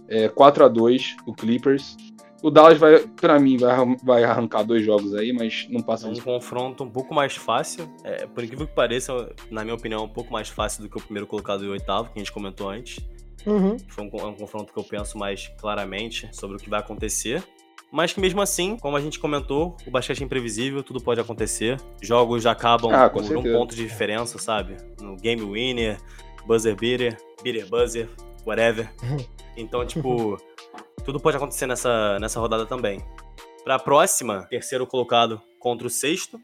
[0.08, 1.96] é 4 a 2 o Clippers.
[2.44, 6.10] O Dallas vai, para mim, vai, vai arrancar dois jogos aí, mas não passa É
[6.10, 6.26] um disso.
[6.26, 7.88] confronto um pouco mais fácil.
[8.04, 10.98] É, por incrível que pareça, na minha opinião, é um pouco mais fácil do que
[10.98, 13.00] o primeiro colocado e o oitavo, que a gente comentou antes.
[13.46, 13.78] Uhum.
[13.90, 17.44] Foi um, é um confronto que eu penso mais claramente sobre o que vai acontecer.
[17.92, 21.78] Mas que mesmo assim, como a gente comentou, o basquete é imprevisível, tudo pode acontecer.
[22.02, 24.78] Jogos já acabam Ah, com por um ponto de diferença, sabe?
[25.02, 25.98] No game winner.
[26.48, 28.10] buzzer beater, beater buzzer,
[28.46, 28.90] whatever.
[29.58, 30.38] Então, tipo,
[31.04, 33.04] tudo pode acontecer nessa, nessa rodada também.
[33.64, 36.40] Pra próxima, terceiro colocado contra o sexto,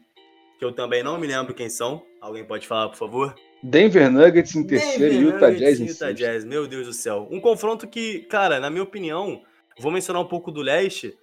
[0.58, 2.02] que eu também não me lembro quem são.
[2.20, 3.34] Alguém pode falar, por favor?
[3.62, 6.14] Denver Nuggets em terceiro e Utah Jazz em Utah sexto.
[6.14, 7.26] Jazz, meu Deus do céu.
[7.30, 9.42] Um confronto que, cara, na minha opinião,
[9.80, 11.16] vou mencionar um pouco do leste,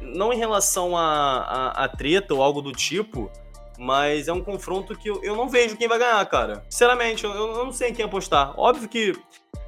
[0.00, 3.30] não em relação a, a, a treta ou algo do tipo,
[3.78, 6.64] mas é um confronto que eu, eu não vejo quem vai ganhar, cara.
[6.68, 8.54] Sinceramente, eu, eu não sei em quem apostar.
[8.58, 9.12] Óbvio que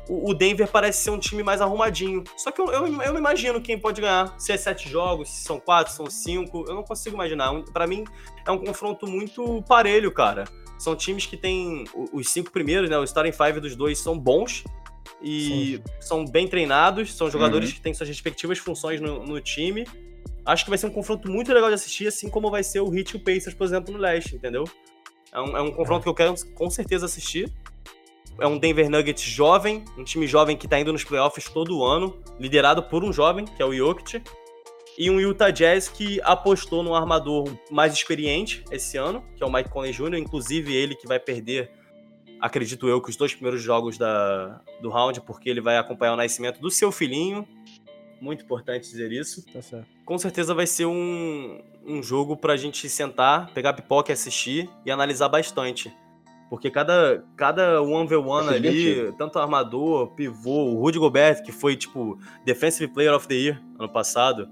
[0.08, 2.22] o, Denver parece ser um time mais arrumadinho.
[2.36, 4.34] Só que eu, eu, eu não imagino quem pode ganhar.
[4.38, 6.64] Se é sete jogos, se são quatro, se são cinco.
[6.68, 7.50] Eu não consigo imaginar.
[7.50, 8.04] Um, Pra mim,
[8.46, 10.44] é um confronto muito parelho, cara.
[10.78, 11.84] São times que têm.
[12.12, 12.98] Os cinco primeiros, né?
[12.98, 14.64] O starting five dos dois são bons.
[15.22, 17.14] E são bem treinados.
[17.14, 19.86] São jogadores que têm suas respectivas funções no, no time.
[20.44, 22.94] Acho que vai ser um confronto muito legal de assistir, assim como vai ser o
[22.94, 24.62] Heat e o Pacers, por exemplo, no leste, entendeu?
[25.32, 27.52] É um, é um confronto que eu quero com certeza assistir.
[28.38, 32.18] É um Denver Nuggets jovem, um time jovem que tá indo nos playoffs todo ano,
[32.38, 34.22] liderado por um jovem, que é o Jokic.
[34.98, 39.52] E um Utah Jazz que apostou num armador mais experiente esse ano, que é o
[39.52, 41.70] Mike Conley Jr., inclusive ele que vai perder,
[42.40, 46.16] acredito eu, que os dois primeiros jogos da, do round, porque ele vai acompanhar o
[46.16, 47.46] nascimento do seu filhinho.
[48.20, 49.86] Muito importante dizer isso Tá certo.
[50.04, 54.90] com certeza vai ser um, um jogo pra gente sentar, pegar pipoca e assistir e
[54.90, 55.92] analisar bastante.
[56.48, 59.16] Porque cada, cada 1v1 Vai ser ali, divertido.
[59.18, 63.88] tanto armador, pivô, o Rudy Gobert, que foi, tipo, Defensive Player of the Year ano
[63.88, 64.48] passado,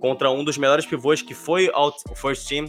[0.00, 2.68] contra um dos melhores pivôs que foi ao First Team,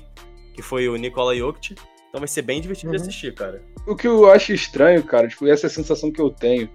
[0.54, 1.76] que foi o Nikola Jokic.
[2.10, 3.04] Então vai ser bem divertido de Uhum.
[3.04, 3.62] assistir, cara.
[3.88, 6.70] O que eu acho estranho, cara, tipo, essa é a sensação que eu tenho,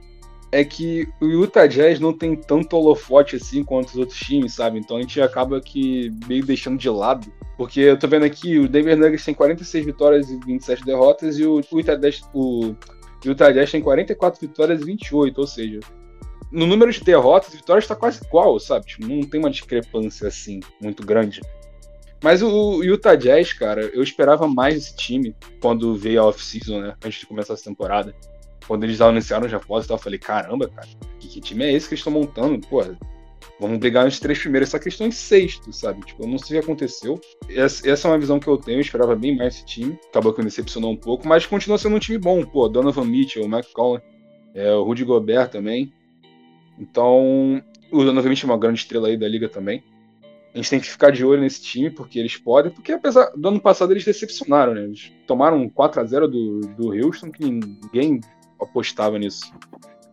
[0.52, 4.78] é que o Utah Jazz não tem tanto holofote assim quanto os outros times, sabe?
[4.78, 7.32] Então a gente acaba que meio deixando de lado.
[7.56, 11.46] Porque eu tô vendo aqui, o Denver Nuggets tem 46 vitórias e 27 derrotas, e
[11.46, 12.74] o Utah Jazz, o
[13.24, 15.80] Utah Jazz tem 44 vitórias e 28, ou seja,
[16.50, 18.86] no número de derrotas, vitórias tá quase igual, sabe?
[18.86, 21.40] Tipo, não tem uma discrepância assim muito grande.
[22.22, 26.94] Mas o Utah Jazz, cara, eu esperava mais desse time quando veio a off-season, né?
[27.04, 28.14] Antes de começar essa temporada.
[28.66, 31.94] Quando eles anunciaram e tal, eu falei, caramba, cara, que, que time é esse que
[31.94, 32.66] eles estão montando?
[32.66, 32.82] Pô,
[33.60, 36.04] vamos brigar nos três primeiros, só que eles estão em sexto, sabe?
[36.04, 37.20] Tipo, eu não sei o que aconteceu.
[37.48, 39.98] Essa, essa é uma visão que eu tenho, eu esperava bem mais esse time.
[40.08, 42.44] Acabou que me decepcionou um pouco, mas continua sendo um time bom.
[42.44, 44.00] Pô, Donovan Mitchell, o McCollum,
[44.54, 45.92] é, o Rudy Gobert também.
[46.78, 49.82] Então, o Donovan Mitchell é uma grande estrela aí da liga também.
[50.54, 52.70] A gente tem que ficar de olho nesse time, porque eles podem.
[52.70, 54.82] Porque apesar do ano passado eles decepcionaram, né?
[54.82, 58.20] Eles tomaram um 4x0 do, do Houston, que ninguém
[58.62, 59.52] apostava nisso.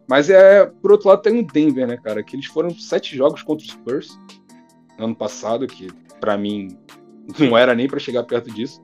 [0.08, 2.24] Mas é, por outro lado, tem o Denver, né, cara?
[2.24, 4.20] Que eles foram sete jogos contra os Spurs
[4.98, 5.88] no ano passado, que
[6.20, 6.78] pra mim
[7.40, 8.82] não era nem pra chegar perto disso.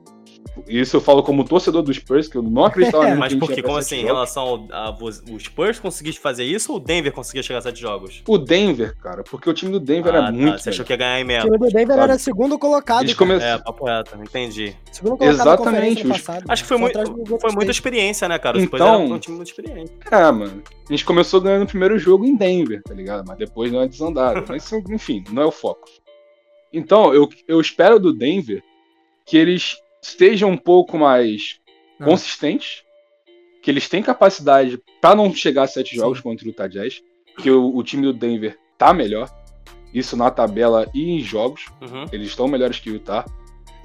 [0.68, 3.56] Isso eu falo como torcedor dos Spurs, que eu não acreditava mesmo Mas por ia
[3.56, 3.62] que?
[3.62, 3.96] pra Como assim?
[3.96, 4.12] Em jogos.
[4.14, 4.96] relação ao
[5.30, 8.22] o Spurs conseguisse fazer isso ou o Denver conseguia chegar a sete jogos?
[8.26, 10.58] O Denver, cara, porque o time do Denver Ah, era tá, muito.
[10.60, 11.44] Você achou que ia ganhar em O menos?
[11.44, 12.00] time do Denver Sabe?
[12.02, 13.02] era segundo colocado.
[13.02, 13.60] Eles começaram.
[13.60, 14.74] É, papo reto, entendi.
[14.92, 16.44] Segundo colocado Exatamente, os- passado.
[16.48, 18.60] Acho que foi, muito, do foi muita experiência, né, cara?
[18.60, 19.92] Então- um time muito experiente.
[20.10, 20.62] É, mano.
[20.88, 23.24] A gente começou ganhando o primeiro jogo em Denver, tá ligado?
[23.26, 24.44] Mas depois não é desandado.
[24.48, 25.88] Mas, isso, enfim, não é o foco.
[26.72, 28.62] Então, eu, eu espero do Denver
[29.24, 29.76] que eles
[30.08, 31.60] estejam um pouco mais
[32.00, 32.04] Ah.
[32.04, 32.82] consistentes,
[33.62, 35.96] que eles têm capacidade pra não chegar a sete Sim.
[35.96, 37.00] jogos contra o Utah Jazz,
[37.38, 39.28] que o, o time do Denver tá melhor.
[39.92, 41.66] Isso na tabela e em jogos.
[41.80, 42.04] Uhum.
[42.12, 43.24] Eles estão melhores que o Utah.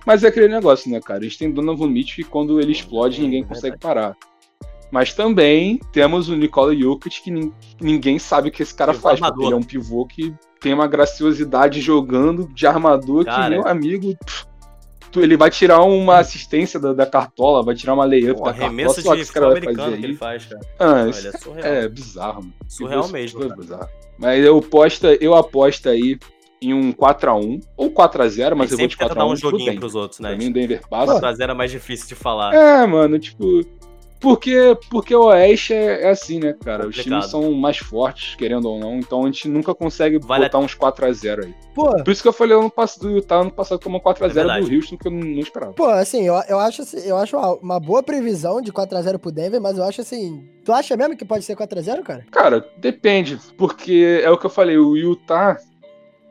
[0.05, 1.23] Mas é aquele negócio, né, cara?
[1.23, 4.15] Eles têm Donovan Mitchell e quando ele explode, ninguém consegue parar.
[4.91, 9.03] Mas também temos o Nikola Jokic, que nin- ninguém sabe o que esse cara Pivô
[9.03, 13.43] faz, porque ele é um pivô que tem uma graciosidade jogando de armador Cara.
[13.43, 14.45] que, meu amigo, pff,
[15.19, 18.93] ele vai tirar uma assistência da, da cartola, vai tirar uma layup Pô, da cartola,
[18.93, 20.62] que de esse cara vai fazer que ele faz, cara.
[20.80, 21.74] Ah, Olha, isso é surreal.
[21.74, 22.54] é bizarro, mano.
[22.67, 23.62] Surreal mesmo, pivô é cara.
[23.62, 23.89] bizarro.
[24.17, 26.17] Mas eu aposto, eu aposto aí
[26.62, 29.80] em um 4x1 ou 4x0, mas eu vou de sempre tenta dar 4x1 um joguinho
[29.80, 30.30] pros outros, né?
[30.30, 31.19] Pra mim o Denver passa.
[31.19, 32.54] 4x0 é mais difícil de falar.
[32.54, 33.62] É, mano, tipo.
[34.21, 36.88] Porque, porque o Oeste é, é assim, né, cara?
[36.88, 40.60] Os times são mais fortes, querendo ou não, então a gente nunca consegue Vale botar
[40.60, 41.55] uns 4x0 aí.
[41.73, 44.34] Pô, Por isso que eu falei ano passado do Utah, ano passado tomou É 4x0
[44.34, 44.69] verdade.
[44.69, 45.73] do Houston, que eu não, não esperava.
[45.73, 49.31] pô, assim, eu, eu acho, assim, eu acho uma, uma boa previsão de 4x0 pro
[49.31, 50.47] Denver, mas eu acho assim.
[50.63, 52.23] Tu acha mesmo que pode ser 4x0, cara?
[52.29, 55.57] Cara, depende, porque é o que eu falei, o Utah.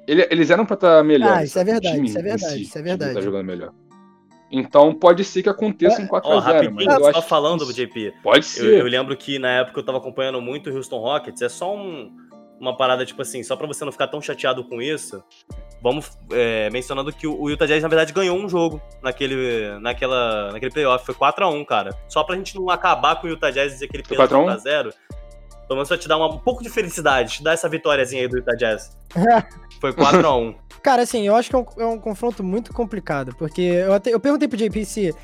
[0.07, 1.39] ele- eles eram pra estar melhor.
[1.39, 3.15] Ah, isso é verdade, isso é verdade, isso é verdade.
[3.15, 3.73] Tá jogando melhor.
[4.51, 6.21] Então pode ser que aconteça um 4x0.
[6.25, 7.73] Ó, mas rapidinho, eu só acho falando.
[7.73, 8.15] JP.
[8.23, 8.81] Pode Eu, ser.
[8.81, 11.41] eu lembro que na época eu tava acompanhando muito o Houston Rockets.
[11.43, 12.11] É só um-
[12.59, 15.23] uma parada, tipo assim, só pra você não ficar tão chateado com isso.
[15.83, 20.71] Vamos é, mencionando que o Utah Jazz, na verdade, ganhou um jogo naquele, naquela, naquele
[20.73, 21.07] playoff.
[21.07, 21.97] Foi 4x1, cara.
[22.07, 24.93] Só pra gente não acabar com o Utah Jazz e dizer que ele perdeu 4x0.
[25.71, 28.29] Pelo menos pra te dar uma, um pouco de felicidade, te dar essa vitóriazinha aí
[28.29, 28.91] do Utah Jazz.
[29.81, 30.57] Foi 4x1.
[30.83, 34.13] Cara, assim, eu acho que é um, é um confronto muito complicado, porque eu, até,
[34.13, 35.15] eu perguntei pro JP se,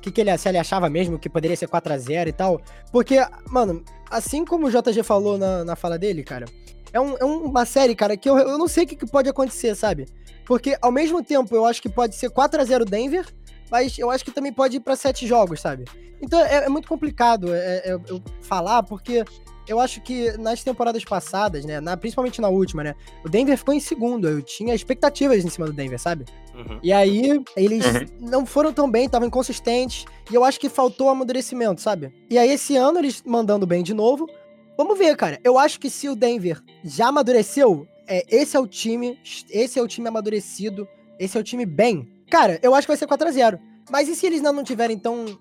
[0.00, 2.60] que, que ele, se ele achava mesmo que poderia ser 4x0 e tal,
[2.92, 3.16] porque,
[3.48, 6.46] mano, assim como o JG falou na, na fala dele, cara,
[6.92, 9.28] é, um, é uma série, cara, que eu, eu não sei o que, que pode
[9.28, 10.06] acontecer, sabe?
[10.44, 13.26] Porque ao mesmo tempo eu acho que pode ser 4 a 0 Denver,
[13.72, 15.84] mas eu acho que também pode ir para sete jogos, sabe?
[16.22, 19.24] Então é, é muito complicado é, é, eu falar, porque
[19.66, 23.74] eu acho que nas temporadas passadas, né, na, principalmente na última, né, o Denver ficou
[23.74, 24.28] em segundo.
[24.28, 26.24] Eu tinha expectativas em cima do Denver, sabe?
[26.54, 26.78] Uhum.
[26.82, 28.06] E aí eles uhum.
[28.20, 32.12] não foram tão bem, estavam inconsistentes, e eu acho que faltou amadurecimento, sabe?
[32.30, 34.28] E aí esse ano eles mandando bem de novo.
[34.76, 35.40] Vamos ver, cara.
[35.42, 39.18] Eu acho que se o Denver já amadureceu, é, esse é o time,
[39.50, 40.86] esse é o time amadurecido,
[41.18, 42.08] esse é o time bem.
[42.30, 43.58] Cara, eu acho que vai ser 4 a 0
[43.90, 45.38] Mas e se eles ainda não tiverem tão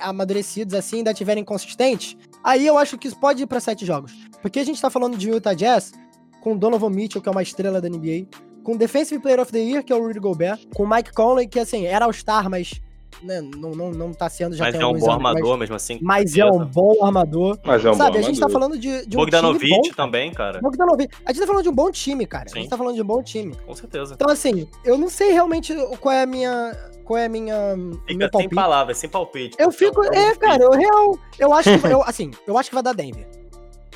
[0.00, 2.16] amadurecidos assim, ainda tiverem consistentes?
[2.42, 4.12] Aí eu acho que isso pode ir para sete jogos.
[4.40, 5.92] Porque a gente tá falando de Utah Jazz
[6.40, 8.26] com Donovan Mitchell, que é uma estrela da NBA,
[8.64, 11.60] com Defensive Player of the Year, que é o Rudy Gobert, com Mike Conley, que
[11.60, 12.80] assim, era All-Star, mas
[13.22, 15.60] né, não, não, não tá sendo já mas tem é um bom anos, armador mas,
[15.60, 15.98] mesmo assim.
[16.02, 17.58] Mas é um bom armador.
[17.64, 19.94] Mas é um Sabe, bom a gente tá falando de, de um Bogdanovic time bom,
[19.94, 20.60] também, cara.
[20.60, 21.14] Bogdanovic.
[21.24, 22.48] A gente tá falando de um bom time, cara.
[22.48, 22.58] Sim.
[22.58, 23.54] A gente tá falando de um bom time.
[23.66, 24.14] Com certeza.
[24.14, 26.72] Então, assim, eu não sei realmente qual é a minha
[27.04, 27.76] qual é a minha.
[28.06, 29.56] Fica sem palavras, sem palpite.
[29.58, 30.02] Eu fico.
[30.04, 31.18] É, cara, eu real.
[31.38, 31.86] Eu acho que.
[31.88, 33.41] eu, assim, eu acho que vai dar Denver.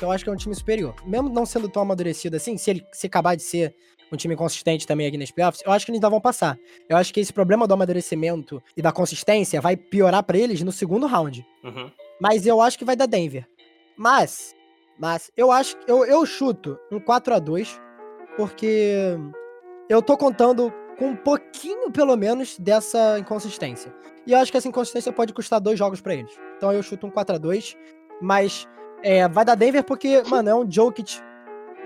[0.01, 0.95] Eu acho que é um time superior.
[1.05, 3.75] Mesmo não sendo tão amadurecido assim, se ele se acabar de ser
[4.11, 6.57] um time consistente também aqui nesse playoffs, eu acho que eles ainda vão passar.
[6.87, 10.71] Eu acho que esse problema do amadurecimento e da consistência vai piorar para eles no
[10.71, 11.45] segundo round.
[11.63, 11.91] Uhum.
[12.21, 13.47] Mas eu acho que vai dar Denver.
[13.97, 14.55] Mas,
[14.99, 17.81] mas eu acho eu, eu chuto um 4 a 2
[18.37, 19.17] porque
[19.89, 23.93] eu tô contando com um pouquinho, pelo menos, dessa inconsistência.
[24.25, 26.31] E eu acho que essa inconsistência pode custar dois jogos para eles.
[26.55, 27.77] Então eu chuto um 4 a 2
[28.21, 28.67] mas
[29.03, 31.19] é, vai dar Denver porque, mano, é um Jokic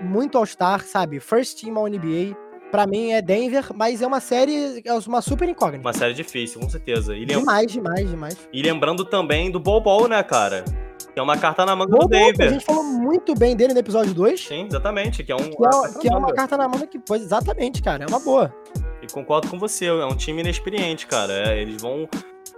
[0.00, 1.20] muito All-Star, sabe?
[1.20, 2.36] First Team ao NBA.
[2.70, 5.86] Pra mim é Denver, mas é uma série, é uma super incógnita.
[5.86, 7.14] Uma série difícil, com certeza.
[7.14, 7.38] E lem...
[7.38, 8.48] Demais, demais, demais.
[8.50, 10.64] E lembrando também do Bol né, cara?
[11.12, 12.48] Que é uma carta na manga Bol do Denver.
[12.48, 14.40] a gente falou muito bem dele no episódio 2.
[14.40, 15.22] Sim, exatamente.
[15.22, 18.04] Que é, um, que é, que é uma carta na manga que, pois, exatamente, cara.
[18.04, 18.54] É uma boa.
[19.02, 21.50] E concordo com você, é um time inexperiente, cara.
[21.50, 22.08] É, eles vão.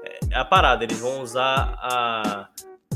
[0.05, 2.49] É, é a parada, eles vão usar a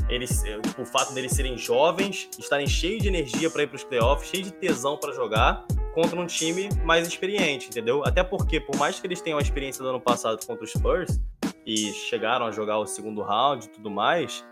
[0.09, 3.75] eles, é, tipo, o fato deles serem jovens, estarem cheios de energia para ir para
[3.75, 8.03] os playoffs, cheios de tesão para jogar contra um time mais experiente, entendeu?
[8.03, 11.19] Até porque, por mais que eles tenham a experiência do ano passado contra os Spurs
[11.65, 14.45] e chegaram a jogar o segundo round e tudo mais,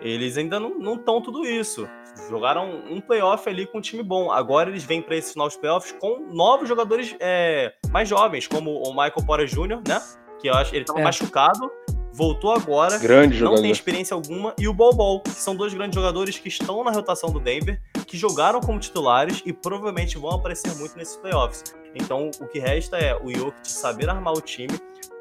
[0.00, 1.88] eles ainda não estão tudo isso.
[2.28, 4.30] Jogaram um playoff ali com um time bom.
[4.30, 8.90] Agora eles vêm para esses novos playoffs com novos jogadores é, mais jovens, como o
[8.90, 10.00] Michael Porter Jr., né?
[10.40, 11.04] Que eu acho ele estava é.
[11.04, 11.70] machucado
[12.14, 13.62] voltou agora, grande não jogador.
[13.62, 16.92] tem experiência alguma, e o Bol Bol, que são dois grandes jogadores que estão na
[16.92, 21.64] rotação do Denver, que jogaram como titulares e provavelmente vão aparecer muito nesses playoffs.
[21.92, 24.72] Então, o que resta é o Jokic saber armar o time,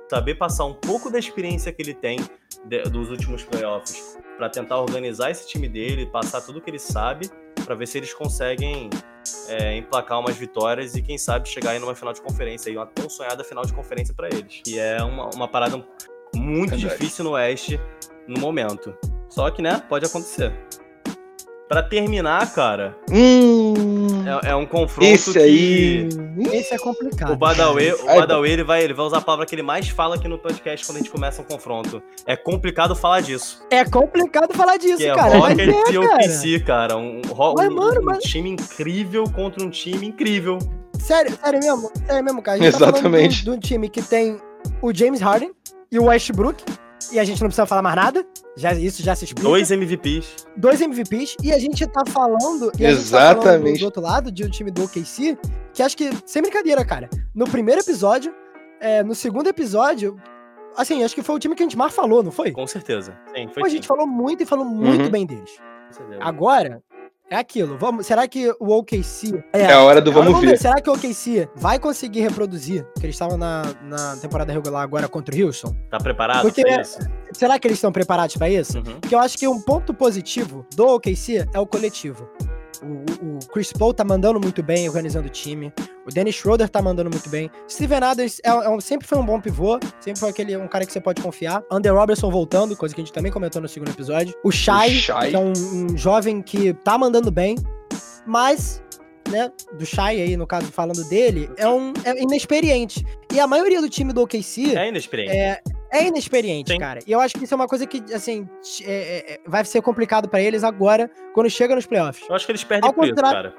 [0.08, 2.19] saber passar um pouco da experiência que ele tem
[2.65, 7.29] de, dos últimos playoffs para tentar organizar esse time dele, passar tudo que ele sabe,
[7.65, 8.89] para ver se eles conseguem
[9.47, 12.86] é, emplacar umas vitórias e quem sabe chegar aí numa final de conferência, aí uma
[12.86, 14.62] tão sonhada final de conferência para eles.
[14.63, 15.84] Que é uma, uma parada
[16.35, 16.97] muito Verdade.
[16.97, 17.79] difícil no Oeste
[18.27, 18.95] no momento.
[19.29, 20.53] Só que, né, pode acontecer.
[21.67, 26.07] Para terminar, cara, hum, é, é, um confronto esse aí...
[26.07, 26.55] que...
[26.55, 27.33] Esse é complicado.
[27.33, 30.15] O Badawi, o Badawi ele, vai, ele vai usar a palavra que ele mais fala
[30.15, 32.03] aqui no podcast quando a gente começa um confronto.
[32.27, 33.65] É complicado falar disso.
[33.71, 35.35] É complicado falar disso, que é cara.
[35.37, 36.95] Rocket é, e OKC, cara.
[36.95, 37.21] Um,
[37.55, 38.23] mas, um, mano, um mas...
[38.23, 40.59] time incrível contra um time incrível.
[40.99, 41.91] Sério, sério mesmo?
[42.05, 42.57] Sério mesmo, cara.
[42.59, 43.45] A gente Exatamente.
[43.45, 44.37] Tá de um time que tem
[44.81, 45.51] o James Harden,
[45.93, 46.63] e o Westbrook.
[47.12, 48.25] E a gente não precisa falar mais nada.
[48.56, 49.47] Já, isso já se explica.
[49.47, 50.47] Dois MVPs.
[50.58, 51.36] Dois MVPs.
[51.43, 52.71] E a gente tá falando.
[52.79, 52.88] E Exatamente.
[52.88, 55.38] A gente tá falando do outro lado, de um time do OKC,
[55.73, 57.10] que acho que, sem brincadeira, cara.
[57.36, 58.34] No primeiro episódio,
[58.79, 60.15] é, no segundo episódio,
[60.75, 62.51] assim, acho que foi o time que a gente mais falou, não foi?
[62.51, 63.15] Com certeza.
[63.36, 65.12] Sim, foi Pô, a gente falou muito e falou muito uhum.
[65.12, 65.51] bem deles.
[66.21, 66.82] Agora,
[67.29, 67.77] é aquilo.
[67.77, 69.43] Vamos, será que o OKC.
[69.53, 70.51] É, é a hora do vamos, vamos ver.
[70.51, 70.57] ver.
[70.57, 72.86] Será que o OKC vai conseguir reproduzir?
[72.99, 75.75] Que eles estavam na, na temporada regular agora contra o Houston?
[75.89, 76.99] Tá preparado Porque, pra isso?
[77.32, 78.78] Será que eles estão preparados para isso?
[78.78, 78.99] Uhum.
[78.99, 82.30] Porque eu acho que um ponto positivo do OKC é o coletivo.
[82.84, 85.71] O, o, Chris Paul tá mandando muito bem, organizando o time.
[86.05, 87.49] O Dennis Schroeder tá mandando muito bem.
[87.69, 90.91] Steven Adams é, é, sempre foi um bom pivô, sempre foi aquele um cara que
[90.91, 91.63] você pode confiar.
[91.71, 94.34] Under Robertson voltando, coisa que a gente também comentou no segundo episódio.
[94.43, 95.29] O Shai, o Shai.
[95.29, 97.55] que é um, um jovem que tá mandando bem,
[98.25, 98.84] mas
[99.29, 103.05] né, do Shai aí, no caso, falando dele, é um é inexperiente.
[103.34, 105.36] E a maioria do time do OKC É inexperiente.
[105.36, 105.61] é,
[105.93, 106.79] é inexperiente, Sim.
[106.79, 106.99] cara.
[107.05, 108.47] E eu acho que isso é uma coisa que, assim,
[108.83, 112.27] é- é- é- vai ser complicado pra eles agora, quando chega nos playoffs.
[112.27, 113.53] Eu acho que eles perdem Ao por isso, cara.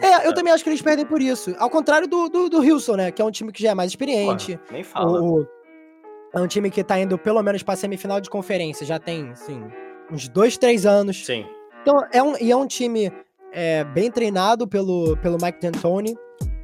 [0.00, 1.54] É, eu também acho que eles perdem por isso.
[1.58, 3.10] Ao contrário do, do, do Houston, né?
[3.10, 4.56] Que é um time que já é mais experiente.
[4.56, 5.20] Porra, nem fala.
[5.22, 5.46] O-
[6.34, 8.84] é um time que tá indo pelo menos pra semifinal de conferência.
[8.84, 9.64] Já tem, assim,
[10.10, 11.24] uns dois, três anos.
[11.24, 11.46] Sim.
[11.82, 13.10] Então, é um, e é um time
[13.52, 16.14] é, bem treinado pelo, pelo Mike D'Antoni,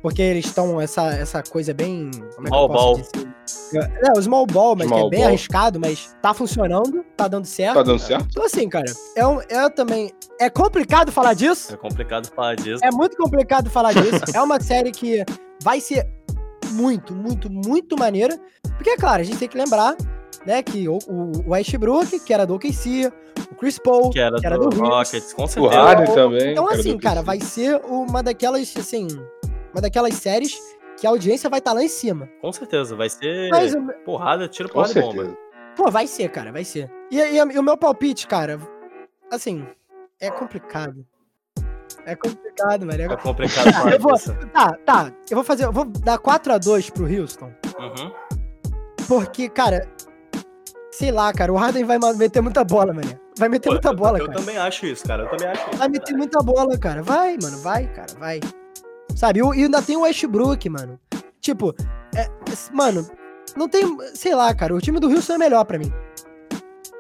[0.03, 2.11] porque eles estão essa, essa coisa bem.
[2.13, 2.97] Como é que Small eu posso ball.
[3.01, 3.32] dizer?
[3.75, 5.29] É, o small ball, mas que Small é bem ball.
[5.29, 7.75] arriscado, mas tá funcionando, tá dando certo.
[7.75, 8.27] Tá dando certo?
[8.31, 8.85] Então, assim, cara,
[9.17, 10.11] é, um, é também.
[10.41, 11.75] É complicado falar disso.
[11.75, 12.85] É complicado falar disso.
[12.85, 14.21] É muito complicado falar disso.
[14.35, 15.25] é uma série que
[15.63, 16.09] vai ser
[16.71, 18.39] muito, muito, muito maneira.
[18.77, 19.97] Porque, claro, a gente tem que lembrar,
[20.47, 23.13] né, que o, o Westbrook, que era do OKC,
[23.51, 24.81] o Chris Paul, Que era, que era do, do.
[24.83, 25.83] Rockets, com O certeza.
[25.83, 26.53] Harden também.
[26.53, 29.07] Então, assim, cara, vai ser uma daquelas, assim,
[29.73, 30.57] uma daquelas séries
[31.03, 32.29] que a audiência vai estar lá em cima.
[32.41, 32.95] Com certeza.
[32.95, 33.75] Vai ser Mas,
[34.05, 35.37] porrada, tiro, porrada e bomba.
[35.75, 36.89] pô, vai ser, cara, vai ser.
[37.11, 38.57] E, e- e o meu palpite, cara,
[39.29, 39.67] assim,
[40.21, 41.05] é complicado.
[42.07, 43.03] É complicado, mano.
[43.03, 44.17] É complicado falar Eu vou-.
[44.53, 45.13] Tá, tá.
[45.29, 45.65] Eu vou fazer.
[45.65, 47.53] Eu vou dar 4x2 pro Houston.
[47.81, 48.13] Uhum.
[49.09, 49.89] Porque, cara.
[50.93, 51.53] Sei lá, cara.
[51.53, 53.19] O Harden vai meter muita bola, mano.
[53.37, 54.39] Vai meter Pô, muita eu- bola, eu, cara.
[54.39, 55.25] também acho isso, cara.
[55.25, 55.79] Eu também acho isso.
[55.79, 57.03] Vai meter muita bola, cara.
[57.03, 57.59] Vai, mano.
[57.59, 58.15] Vai, cara.
[58.19, 58.39] Vai.
[59.15, 59.41] Sabe?
[59.41, 60.99] E ainda tem o Westbrook, mano.
[61.41, 61.75] Tipo,
[62.15, 62.29] é-
[62.73, 63.07] mano,
[63.57, 63.85] não tem.
[64.15, 64.75] Sei lá, cara.
[64.75, 65.93] O time do Houston é melhor pra mim.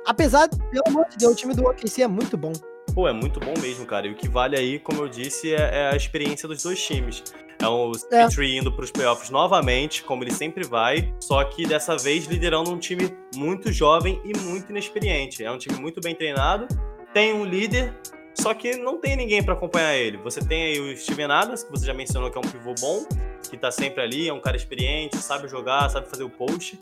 [0.06, 2.52] Apesar, pelo amor de Deus, o time do OKC é muito bom.
[2.94, 4.06] Pô, é muito bom mesmo, cara.
[4.06, 7.22] E o que vale aí, como eu disse, é, é a experiência dos dois times.
[7.60, 8.26] É o É.
[8.44, 13.16] Indo pros playoffs novamente, como ele sempre vai, só que dessa vez liderando um time
[13.36, 15.44] muito jovem e muito inexperiente.
[15.44, 16.66] É um time muito bem treinado,
[17.14, 17.94] tem um líder,
[18.34, 20.16] só que não tem ninguém pra acompanhar ele.
[20.18, 23.04] Você tem aí o Steven Adams, que você já mencionou que é um pivô bom,
[23.50, 26.78] que tá sempre ali, é um cara experiente, sabe jogar, sabe fazer o post,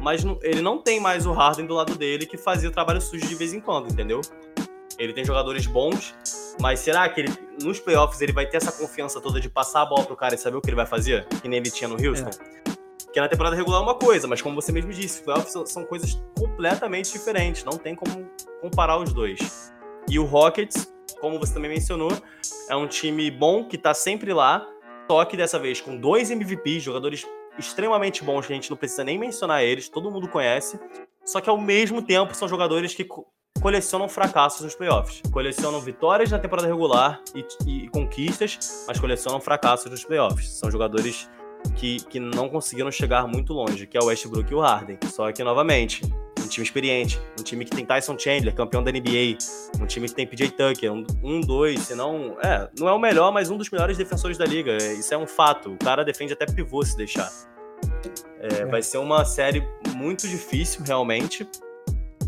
[0.00, 3.00] mas não- ele não tem mais o Harden do lado dele que fazia o trabalho
[3.00, 4.20] sujo de vez em quando, entendeu?
[4.98, 6.14] Ele tem jogadores bons,
[6.60, 7.32] mas será que ele,
[7.62, 10.38] nos playoffs ele vai ter essa confiança toda de passar a bola pro cara e
[10.38, 11.26] saber o que ele vai fazer?
[11.40, 12.30] Que nem ele tinha no Houston?
[13.12, 15.84] Que na temporada regular é uma coisa, mas como você mesmo disse, playoffs são, são
[15.84, 17.64] coisas completamente diferentes.
[17.64, 18.26] Não tem como
[18.60, 19.72] comparar os dois.
[20.08, 20.91] E o Rockets,
[21.22, 22.10] como você também mencionou,
[22.68, 24.66] é um time bom que tá sempre lá,
[25.08, 27.24] só que dessa vez com dois MVPs, jogadores
[27.56, 30.80] extremamente bons que a gente não precisa nem mencionar eles, todo mundo conhece.
[31.24, 33.26] Só que ao mesmo tempo são jogadores que co-
[33.60, 35.22] colecionam fracassos nos playoffs.
[35.30, 37.44] Colecionam vitórias na temporada regular e,
[37.84, 40.48] e conquistas, mas colecionam fracassos nos playoffs.
[40.58, 41.30] São jogadores
[41.76, 44.98] que, que não conseguiram chegar muito longe, que é o Westbrook e o Harden.
[45.06, 46.02] Só que, novamente,
[46.52, 49.38] time experiente, um time que tem Tyson Chandler, campeão da NBA,
[49.80, 52.36] um time que tem PJ Tucker, um, um dois, se não...
[52.42, 54.72] É, não é o melhor, mas um dos melhores defensores da liga.
[54.80, 55.72] É, Isso é um fato.
[55.72, 57.30] O cara defende até pivô se deixar.
[58.38, 61.46] É, Vai ser uma série muito difícil, realmente.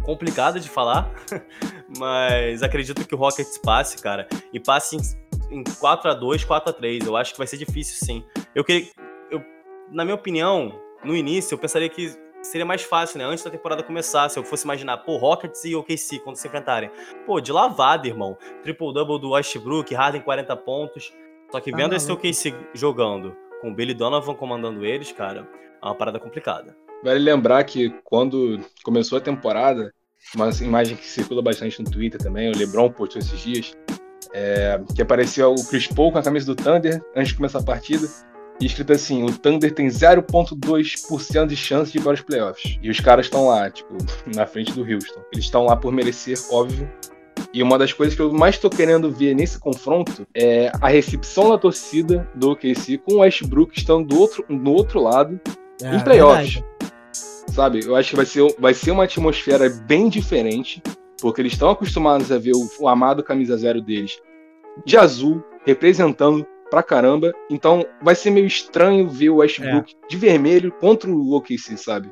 [0.02, 1.10] Complicada de falar,
[1.98, 4.28] mas acredito que o Rockets passe, cara.
[4.52, 7.06] E passe em, em 4x2, 4x3.
[7.06, 8.22] Eu acho que vai ser difícil, sim.
[8.54, 8.86] Eu queria.
[9.30, 9.42] Eu,
[9.90, 12.12] na minha opinião, no início, eu pensaria que
[12.44, 13.24] seria mais fácil, né?
[13.24, 16.90] Antes da temporada começar, se eu fosse imaginar, pô, Rockets e OKC quando se enfrentarem.
[17.26, 18.36] Pô, de lavada, irmão.
[18.62, 21.12] Triple-double do Westbrook, Harden 40 pontos.
[21.50, 22.26] Só que Tá vendo esse maluco.
[22.26, 25.48] OKC jogando, com o Billy Donovan comandando eles, cara,
[25.82, 26.76] é uma parada complicada.
[27.02, 29.92] Vale lembrar que quando começou a temporada,
[30.34, 33.72] uma imagem que circula bastante no Twitter também, o LeBron postou esses dias,
[34.32, 37.62] é, que aparecia o Chris Paul com a camisa do Thunder antes de começar a
[37.62, 38.08] partida,
[38.60, 42.78] e escrito assim: o Thunder tem 0,2% de chance de ir para os playoffs.
[42.82, 43.96] E os caras estão lá, tipo,
[44.34, 45.20] na frente do Houston.
[45.32, 46.90] Eles estão lá por merecer, óbvio.
[47.52, 51.50] E uma das coisas que eu mais tô querendo ver nesse confronto é a recepção
[51.50, 55.40] da torcida do OKC com o Westbrook estando do outro, do outro lado
[55.82, 56.54] É, em playoffs.
[56.54, 56.74] verdade.
[57.52, 57.84] Sabe?
[57.84, 60.82] Eu acho que vai ser, vai ser uma atmosfera bem diferente,
[61.20, 64.20] porque eles estão acostumados a ver o, o amado camisa zero deles
[64.84, 66.44] de azul, representando
[66.74, 67.32] pra caramba.
[67.48, 72.10] Então vai ser meio estranho ver o Westbrook de vermelho contra o OKC, sabe?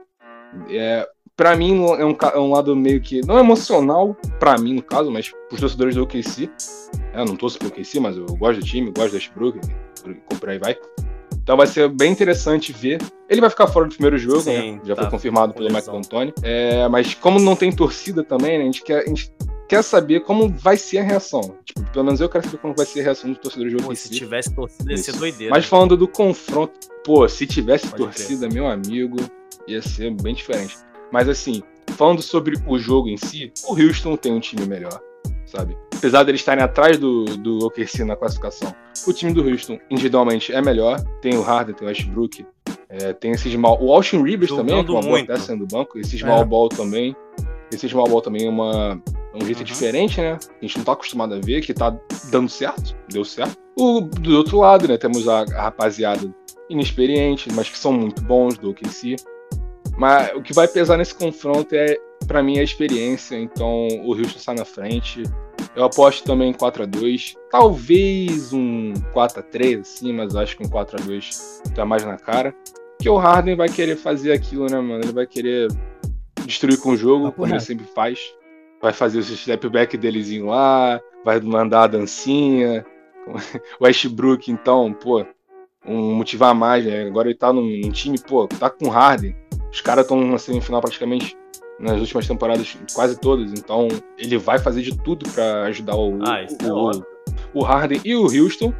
[0.70, 4.82] É, para mim é um, é um lado meio que não emocional pra mim no
[4.82, 6.48] caso, mas pros torcedores do OKC.
[7.12, 9.58] É, Eu não torço pro OKC, mas eu gosto do time, gosto do Westbrook,
[10.38, 10.76] por aí vai.
[11.42, 13.00] Então vai ser bem interessante ver.
[13.28, 14.80] Ele vai ficar fora do primeiro jogo, Sim, né?
[14.84, 15.94] Já tá foi confirmado pelo Mike lesão.
[15.94, 16.32] D'Antoni.
[16.40, 18.62] É, mas como não tem torcida também, né?
[18.62, 19.32] A gente quer, a gente
[19.72, 21.56] quer saber como vai ser a reação.
[21.64, 23.88] Tipo, pelo menos eu quero saber como vai ser a reação dos torcedores do Pô,
[23.88, 23.96] OKC.
[23.96, 25.50] se tivesse torcida, ia ser doideira.
[25.50, 29.16] Mas falando do confronto, pô, se tivesse Pode torcida, meu amigo,
[29.66, 30.76] ia ser bem diferente.
[31.10, 31.62] Mas assim,
[31.96, 35.00] falando sobre o jogo em si, o Houston tem um time melhor,
[35.46, 35.74] sabe?
[35.96, 38.74] Apesar deles estarem atrás do, do OKC na classificação,
[39.06, 41.00] o time do Houston individualmente é melhor.
[41.22, 42.44] Tem o Harden, tem o Westbrook,
[42.90, 43.82] é, tem esse small.
[43.82, 45.98] O Austin Rivers Jogando também, que é uma boa peça do banco.
[45.98, 46.44] Esse small é.
[46.44, 47.16] ball também.
[47.72, 49.02] Esse small ball também é uma,
[49.34, 49.64] é um jeito uhum.
[49.64, 50.38] diferente, né?
[50.60, 51.96] A gente não tá acostumado a ver, que tá
[52.30, 53.56] dando certo, deu certo.
[53.76, 56.32] O, do outro lado, né, temos a, a rapaziada
[56.68, 59.16] inexperiente, mas que são muito bons do OKC.
[59.96, 63.36] Mas o que vai pesar nesse confronto é, para mim, a experiência.
[63.36, 65.22] Então, o Houston está na frente.
[65.76, 70.56] Eu aposto também em 4 a 2 Talvez um 4 a 3 assim, mas acho
[70.56, 72.54] que um 4 a 2 tá mais na cara.
[72.96, 75.04] Porque o Harden vai querer fazer aquilo, né, mano?
[75.04, 75.68] Ele vai querer
[76.46, 78.18] destruir com o jogo, como ele sempre faz.
[78.82, 82.84] Vai fazer o step back delezinho lá, vai mandar a dancinha.
[83.78, 85.24] O Westbrook, então, pô,
[85.86, 87.04] um motivar mais, né?
[87.04, 89.36] Agora ele tá num, num time, pô, tá com o Harden.
[89.70, 91.36] Os caras estão na semifinal praticamente
[91.78, 93.52] nas últimas temporadas, quase todas.
[93.52, 97.02] Então, ele vai fazer de tudo para ajudar o, ah, o, é
[97.54, 98.72] o, Harden e o Houston.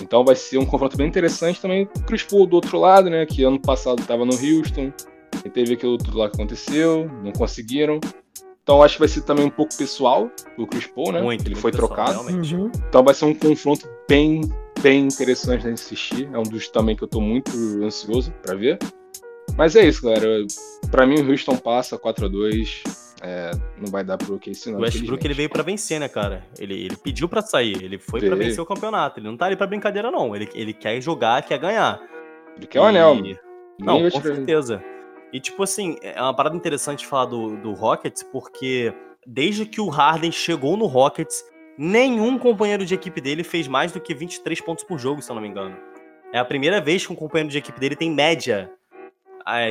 [0.00, 1.88] Então vai ser um confronto bem interessante também.
[2.06, 3.26] Chris Paul do outro lado, né?
[3.26, 4.92] Que ano passado estava no Houston.
[5.44, 7.98] E teve aquilo tudo lá que aconteceu, não conseguiram.
[8.66, 11.22] Então acho que vai ser também um pouco pessoal o Chris Paul, né?
[11.22, 12.20] Muito, ele muito foi pessoal, trocado.
[12.22, 12.72] Uhum.
[12.88, 14.40] Então vai ser um confronto bem,
[14.82, 16.28] bem interessante de assistir.
[16.32, 17.52] É um dos também que eu tô muito
[17.84, 18.76] ansioso para ver.
[19.56, 20.44] Mas é isso, galera.
[20.90, 22.82] Para mim o Houston passa 4 a 2
[23.22, 24.80] é, não vai dar pro OKC não.
[24.80, 26.44] O Westbrook ele veio para vencer, né, cara?
[26.58, 29.20] Ele, ele pediu para sair, ele foi para vencer o campeonato.
[29.20, 30.34] Ele não tá ali para brincadeira não.
[30.34, 32.02] Ele, ele quer jogar, quer ganhar.
[32.56, 33.16] Ele quer o anel.
[33.78, 34.82] Não, com certeza.
[35.36, 38.90] E, tipo assim, é uma parada interessante falar do, do Rockets, porque
[39.26, 41.44] desde que o Harden chegou no Rockets,
[41.76, 45.34] nenhum companheiro de equipe dele fez mais do que 23 pontos por jogo, se eu
[45.34, 45.76] não me engano.
[46.32, 48.85] É a primeira vez que um companheiro de equipe dele tem média é,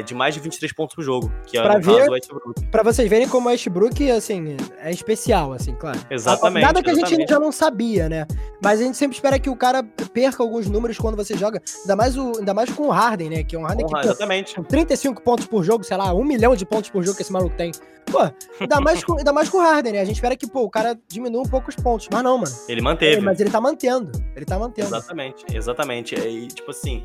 [0.05, 2.65] de mais de 23 pontos por jogo, que é pra ver, Westbrook.
[2.67, 5.99] Pra vocês verem como o Westbrook, assim, é especial, assim, claro.
[6.09, 6.63] Exatamente.
[6.63, 7.13] Nada que exatamente.
[7.13, 8.25] a gente já não sabia, né?
[8.63, 11.95] Mas a gente sempre espera que o cara perca alguns números quando você joga, ainda
[11.95, 13.43] mais, o, ainda mais com o Harden, né?
[13.43, 14.55] Que é um Harden que, exatamente.
[14.55, 17.31] com 35 pontos por jogo, sei lá, um milhão de pontos por jogo que esse
[17.31, 17.71] maluco tem.
[18.05, 18.19] Pô,
[18.59, 20.01] ainda mais com, ainda mais com o Harden, né?
[20.01, 22.07] A gente espera que, pô, o cara diminua um pouco os pontos.
[22.11, 22.55] Mas não, mano.
[22.69, 23.17] Ele manteve.
[23.17, 24.11] É, mas ele tá mantendo.
[24.35, 24.87] Ele tá mantendo.
[24.87, 26.15] Exatamente, exatamente.
[26.15, 27.03] E, tipo assim,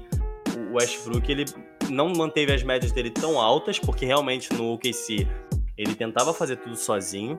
[0.70, 1.44] o Westbrook, ele
[1.88, 5.26] não manteve as médias dele tão altas, porque realmente no OKC
[5.76, 7.38] ele tentava fazer tudo sozinho.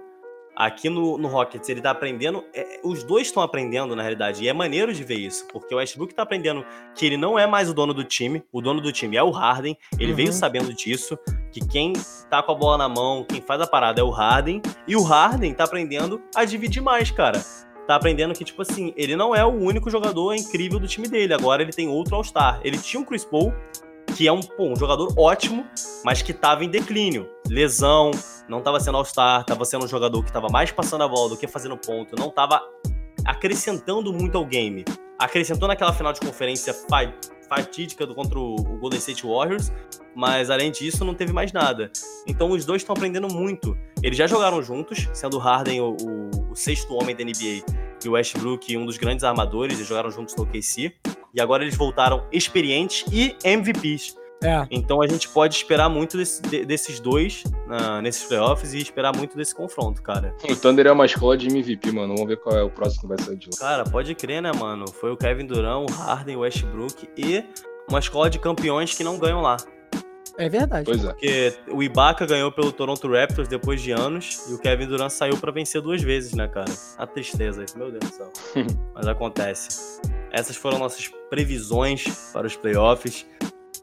[0.54, 4.50] Aqui no, no Rockets ele tá aprendendo, é, os dois estão aprendendo na realidade, e
[4.50, 7.70] é maneiro de ver isso, porque o Westbrook tá aprendendo que ele não é mais
[7.70, 10.18] o dono do time, o dono do time é o Harden, ele uhum.
[10.18, 11.18] veio sabendo disso,
[11.54, 11.94] que quem
[12.30, 15.04] tá com a bola na mão, quem faz a parada é o Harden, e o
[15.04, 17.42] Harden tá aprendendo a dividir mais, cara
[17.88, 21.34] tá aprendendo que, tipo assim, ele não é o único jogador incrível do time dele.
[21.34, 22.60] Agora ele tem outro All-Star.
[22.64, 23.54] Ele tinha um Chris Paul,
[24.16, 25.66] que é um, pô, um jogador ótimo,
[26.04, 27.30] mas que tava em declínio.
[27.48, 28.12] Lesão,
[28.48, 31.38] não tava sendo All-Star, tava sendo um jogador que tava mais passando a bola do
[31.38, 32.62] que fazendo ponto, não tava
[33.26, 34.86] acrescentando muito ao game.
[35.20, 36.76] Acrescentou naquela final de conferência
[37.48, 39.72] fatídica do, contra o Golden State Warriors,
[40.16, 41.92] mas além disso não teve mais nada.
[42.28, 43.78] Então os dois estão aprendendo muito.
[44.02, 45.96] Eles já jogaram juntos, sendo Harden o,
[46.52, 47.64] o sexto homem da NBA
[48.04, 50.94] e o Westbrook um dos grandes armadores, eles jogaram juntos no OKC.
[51.34, 54.16] E agora eles voltaram experientes e MVPs.
[54.44, 54.66] É.
[54.72, 59.38] Então a gente pode esperar muito desse, desses dois uh, nesses playoffs e esperar muito
[59.38, 60.36] desse confronto, cara.
[60.50, 62.16] O Thunder é uma escola de MVP, mano.
[62.16, 63.58] Vamos ver qual é o próximo que vai sair de lá.
[63.60, 64.86] Cara, pode crer, né, mano?
[64.90, 67.46] Foi o Kevin Durant, o Harden, o Westbrook e
[67.88, 69.58] uma escola de campeões que não ganham lá.
[70.38, 70.86] É verdade.
[70.86, 71.08] Pois é.
[71.08, 75.38] Porque o Ibaka ganhou pelo Toronto Raptors depois de anos e o Kevin Durant saiu
[75.38, 76.72] para vencer duas vezes, né, cara?
[76.98, 78.32] A tristeza, meu Deus do céu.
[78.94, 80.02] Mas acontece.
[80.32, 83.26] Essas foram nossas previsões para os playoffs.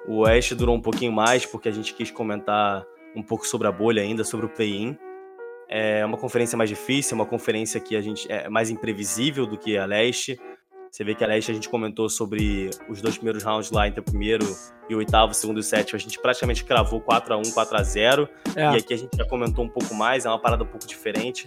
[0.06, 2.84] O Oeste durou um pouquinho mais porque a gente quis comentar
[3.14, 4.96] um pouco sobre a bolha ainda, sobre o play-in.
[5.68, 9.76] É uma conferência mais difícil, uma conferência que a gente é mais imprevisível do que
[9.76, 10.40] a Leste.
[10.90, 14.00] Você vê que a Leste a gente comentou sobre os dois primeiros rounds lá entre
[14.00, 14.44] o primeiro
[14.88, 15.96] e o oitavo, segundo e sétimo.
[15.96, 18.72] A gente praticamente cravou 4 a 1 4 a 0 é.
[18.72, 21.46] E aqui a gente já comentou um pouco mais, é uma parada um pouco diferente.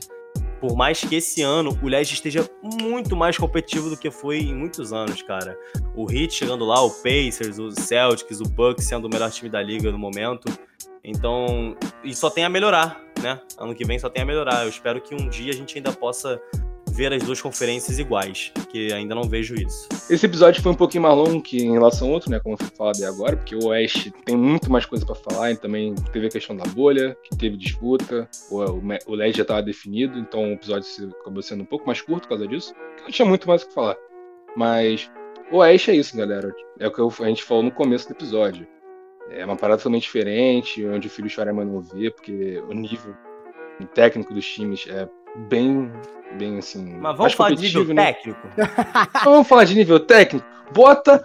[0.60, 4.54] Por mais que esse ano o Leste esteja muito mais competitivo do que foi em
[4.54, 5.58] muitos anos, cara.
[5.96, 9.62] O Heat chegando lá, o Pacers, os Celtics, o Bucks sendo o melhor time da
[9.62, 10.48] liga no momento.
[11.04, 13.42] Então, e só tem a melhorar, né?
[13.58, 14.64] Ano que vem só tem a melhorar.
[14.64, 16.40] Eu espero que um dia a gente ainda possa
[17.02, 19.90] ver as duas conferências iguais, que ainda não vejo isso.
[20.08, 22.68] Esse episódio foi um pouquinho mais longo que em relação ao outro, né, como foi
[22.68, 26.30] falado agora, porque o Oeste tem muito mais coisa para falar, e também teve a
[26.30, 28.60] questão da bolha, que teve disputa, o,
[29.08, 30.88] o Leste já estava definido, então o episódio
[31.20, 33.68] acabou sendo um pouco mais curto por causa disso, porque não tinha muito mais o
[33.68, 33.98] que falar.
[34.56, 35.10] Mas
[35.52, 36.54] o Oeste é isso, galera.
[36.78, 38.68] É o que a gente falou no começo do episódio.
[39.32, 42.62] É uma parada totalmente diferente, onde o filho chora e a mãe não vê, porque
[42.70, 43.16] o nível
[43.96, 45.92] técnico dos times é bem,
[46.38, 46.98] bem assim.
[47.00, 48.06] Mas vamos falar de nível né?
[48.14, 48.40] técnico?
[49.24, 50.46] Vamos falar de nível técnico.
[50.74, 51.24] Bota,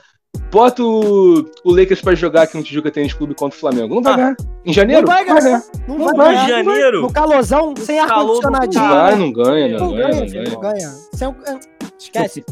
[0.50, 3.94] bota o, o Lakers pra jogar aqui no Tijuca Tênis Clube contra o Flamengo.
[3.96, 4.16] Não vai Ah.
[4.16, 4.36] ganhar.
[4.64, 5.06] Em janeiro?
[5.06, 5.62] Não vai ganhar.
[5.86, 6.44] Não, Não vai ganhar.
[6.44, 7.02] Em janeiro?
[7.02, 10.50] No calosão, sem calor do Não vai, não ganha, não, Não ganha, ganha, não ganha.
[10.50, 10.88] não ganha.
[11.20, 11.58] É é-
[11.98, 12.44] Esquece.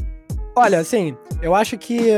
[0.56, 2.10] Olha, assim, eu acho que.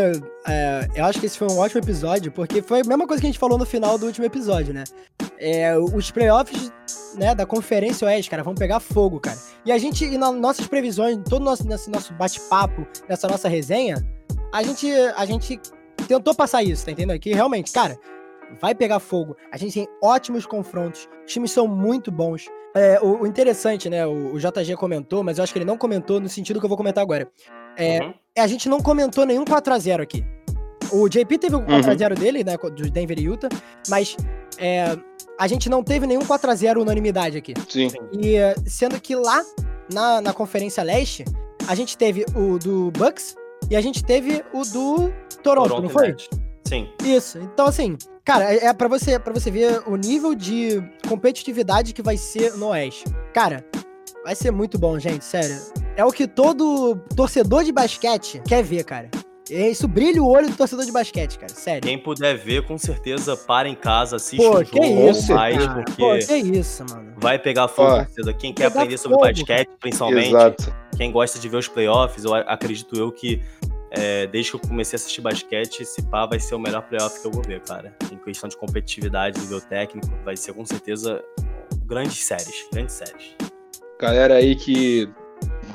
[0.46, 3.26] é, eu acho que esse foi um ótimo episódio, porque foi a mesma coisa que
[3.26, 4.84] a gente falou no final do último episódio, né?
[5.38, 6.70] É, os playoffs
[7.16, 9.38] né, da Conferência Oeste, cara, vão pegar fogo, cara.
[9.64, 14.06] E a gente, e nas nossas previsões, todo nosso, nesse nosso bate-papo, nessa nossa resenha,
[14.52, 15.58] a gente, a gente
[16.06, 17.18] tentou passar isso, tá entendendo?
[17.18, 17.98] Que realmente, cara,
[18.60, 19.36] vai pegar fogo.
[19.52, 22.46] A gente tem ótimos confrontos, os times são muito bons.
[22.74, 25.78] É, o, o interessante, né, o, o JG comentou, mas eu acho que ele não
[25.78, 27.28] comentou no sentido que eu vou comentar agora.
[27.76, 28.14] É, Uhum.
[28.34, 30.24] é, a gente não comentou nenhum 4x0 aqui.
[30.92, 33.48] O JP teve o 4x0 dele, né, do Denver e Utah,
[33.88, 34.16] mas
[34.58, 34.96] é,
[35.38, 37.54] a gente não teve nenhum 4x0 unanimidade aqui.
[37.68, 37.88] Sim.
[38.12, 38.36] E
[38.68, 39.42] sendo que lá
[39.92, 41.24] na, na Conferência Leste,
[41.66, 43.34] a gente teve o do Bucks
[43.68, 46.14] e a gente teve o do Toronto, não foi?
[46.64, 46.88] Sim.
[47.04, 47.38] Isso.
[47.38, 47.96] Então, assim,
[48.26, 52.54] cara, é, é para você, pra você ver o nível de competitividade que vai ser
[52.54, 53.04] no Oeste.
[53.32, 53.64] Cara,
[54.24, 55.56] vai ser muito bom, gente, sério.
[55.96, 59.08] É o que todo torcedor de basquete quer ver, cara.
[59.48, 61.82] É Isso brilha o olho do torcedor de basquete, cara, sério.
[61.82, 65.56] Quem puder ver, com certeza, para em casa, assiste Pô, que jogo ou isso, mais,
[65.56, 65.74] cara.
[65.74, 67.12] porque Pô, que isso, mano.
[67.16, 68.04] vai pegar fogo.
[68.40, 70.74] Quem quer aprender sobre fogo, basquete, principalmente, Exato.
[70.96, 73.40] quem gosta de ver os playoffs, eu acredito eu que
[73.98, 77.20] é, desde que eu comecei a assistir basquete, esse pá vai ser o melhor playoff
[77.20, 77.96] que eu vou ver, cara.
[78.12, 81.22] Em questão de competitividade, nível técnico, vai ser com certeza
[81.86, 83.34] grandes séries, grandes séries.
[84.00, 85.08] Galera aí que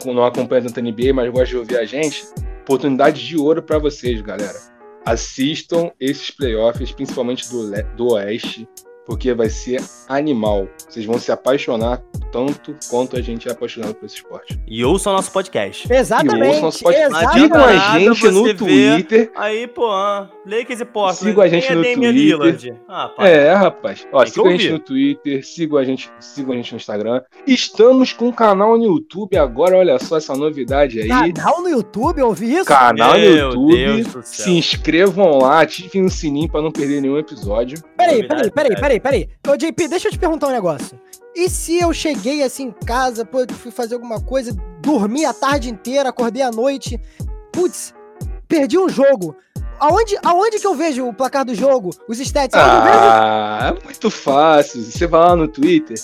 [0.05, 2.25] não acompanha tanto a NBA, mas gosta de ouvir a gente,
[2.61, 4.59] oportunidade de ouro pra vocês, galera.
[5.03, 8.67] Assistam esses playoffs, principalmente do, do Oeste,
[9.11, 10.69] porque vai ser animal.
[10.87, 12.01] Vocês vão se apaixonar
[12.31, 14.57] tanto quanto a gente é apaixonado por esse esporte.
[14.65, 15.85] E ouçam nosso podcast.
[15.91, 16.47] E Exatamente.
[16.47, 17.07] ouçam nosso podcast.
[17.09, 17.41] exatamente.
[17.41, 19.31] Sigam a gente você no Twitter.
[19.35, 19.89] Aí, pô,
[20.45, 21.17] Lakers e Portland.
[21.17, 22.75] Sigam a gente Quem é no Twitter.
[22.87, 23.27] Ah, pá.
[23.27, 24.07] É, rapaz.
[24.13, 27.21] Ó, sigam a gente no Twitter, sigam a gente, sigam a gente no Instagram.
[27.45, 31.09] Estamos com um canal no YouTube agora, olha só essa novidade aí.
[31.09, 32.65] Canal no YouTube, eu ouvi isso?
[32.65, 33.75] Canal no Meu YouTube.
[33.75, 34.23] Deus do céu.
[34.23, 37.77] Se inscrevam lá, ativem o sininho pra não perder nenhum episódio.
[37.97, 39.29] Peraí, peraí, peraí, peraí, peraí.
[39.47, 40.99] Ô, JP, deixa eu te perguntar um negócio.
[41.35, 45.69] E se eu cheguei assim em casa, pô, fui fazer alguma coisa, dormi a tarde
[45.69, 46.99] inteira, acordei à noite,
[47.51, 47.93] putz,
[48.47, 49.35] perdi um jogo.
[49.79, 52.53] Aonde, aonde que eu vejo o placar do jogo, os stats?
[52.53, 54.81] Ah, é muito fácil.
[54.83, 55.97] Você vai lá no Twitter,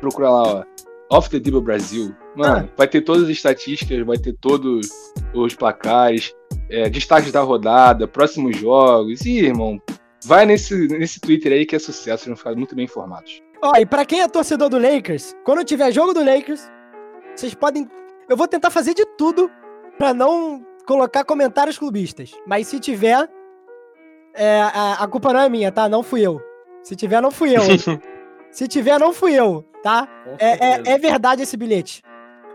[0.00, 0.64] procura lá, ó.
[1.10, 2.14] Off the Table Brasil.
[2.36, 4.88] Mano, vai ter todas as estatísticas, vai ter todos
[5.34, 6.34] os placares,
[6.70, 9.24] é, destaques da rodada, próximos jogos.
[9.24, 9.80] Ih, irmão,
[10.24, 13.42] vai nesse, nesse Twitter aí que é sucesso, vocês vão ficar muito bem informados.
[13.62, 16.70] Ó, e pra quem é torcedor do Lakers, quando tiver jogo do Lakers,
[17.34, 17.88] vocês podem.
[18.28, 19.50] Eu vou tentar fazer de tudo
[19.96, 22.32] pra não colocar comentários clubistas.
[22.46, 23.28] Mas se tiver,
[24.34, 25.88] é, a, a culpa não é minha, tá?
[25.88, 26.40] Não fui eu.
[26.82, 27.62] Se tiver, não fui eu.
[28.50, 30.08] se tiver, não fui eu, tá?
[30.38, 32.02] É, é, é verdade esse bilhete.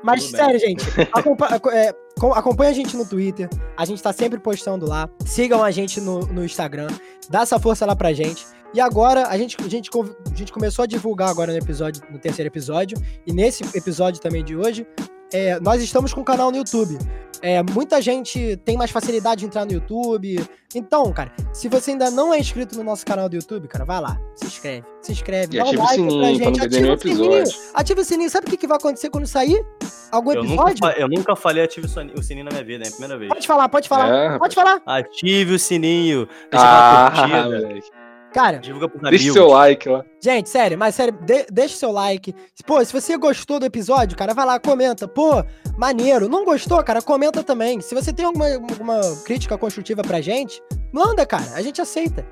[0.03, 0.45] Mas, Tudo bem.
[0.45, 0.86] sério, gente,
[1.72, 1.95] é,
[2.32, 3.49] acompanha a gente no Twitter.
[3.76, 5.09] A gente tá sempre postando lá.
[5.26, 6.88] Sigam a gente no, no Instagram.
[7.30, 8.45] Dá essa força lá pra gente.
[8.74, 12.19] E agora, a gente, a, gente, a gente começou a divulgar agora no episódio, no
[12.19, 12.97] terceiro episódio.
[13.26, 14.86] E nesse episódio também de hoje,
[15.34, 16.98] é, nós estamos com um canal no YouTube.
[17.42, 20.40] É, muita gente tem mais facilidade de entrar no YouTube.
[20.74, 24.00] Então, cara, se você ainda não é inscrito no nosso canal do YouTube, cara, vai
[24.00, 24.84] lá, se inscreve.
[25.02, 27.44] Se inscreve, E dá um like sininho pra pra gente, perder ativa o sininho.
[27.74, 28.30] Ativa o sininho.
[28.30, 29.62] Sabe o que, que vai acontecer quando sair
[30.10, 30.78] algum Eu nunca, episódio?
[30.80, 33.28] fa- eu nunca falei ative o sininho na minha vida, é a primeira vez.
[33.30, 34.08] Pode falar, pode falar.
[34.08, 34.40] É, rapaz.
[34.40, 34.82] Pode falar.
[34.86, 37.90] Ative o sininho, deixa Ah, aquela curtida, moleque.
[38.34, 39.34] Cara, divulga pros Deixa amigos.
[39.34, 40.04] seu like lá.
[40.22, 42.34] gente, sério, mas sério, de- deixa seu like.
[42.66, 45.08] Pô, se você gostou do episódio, cara, vai lá, comenta.
[45.08, 45.44] Pô,
[45.78, 46.28] maneiro.
[46.28, 47.80] Não gostou, cara, comenta também.
[47.82, 50.62] Se você tem alguma, alguma crítica construtiva pra gente,
[50.92, 51.46] manda, cara.
[51.54, 52.26] A gente aceita.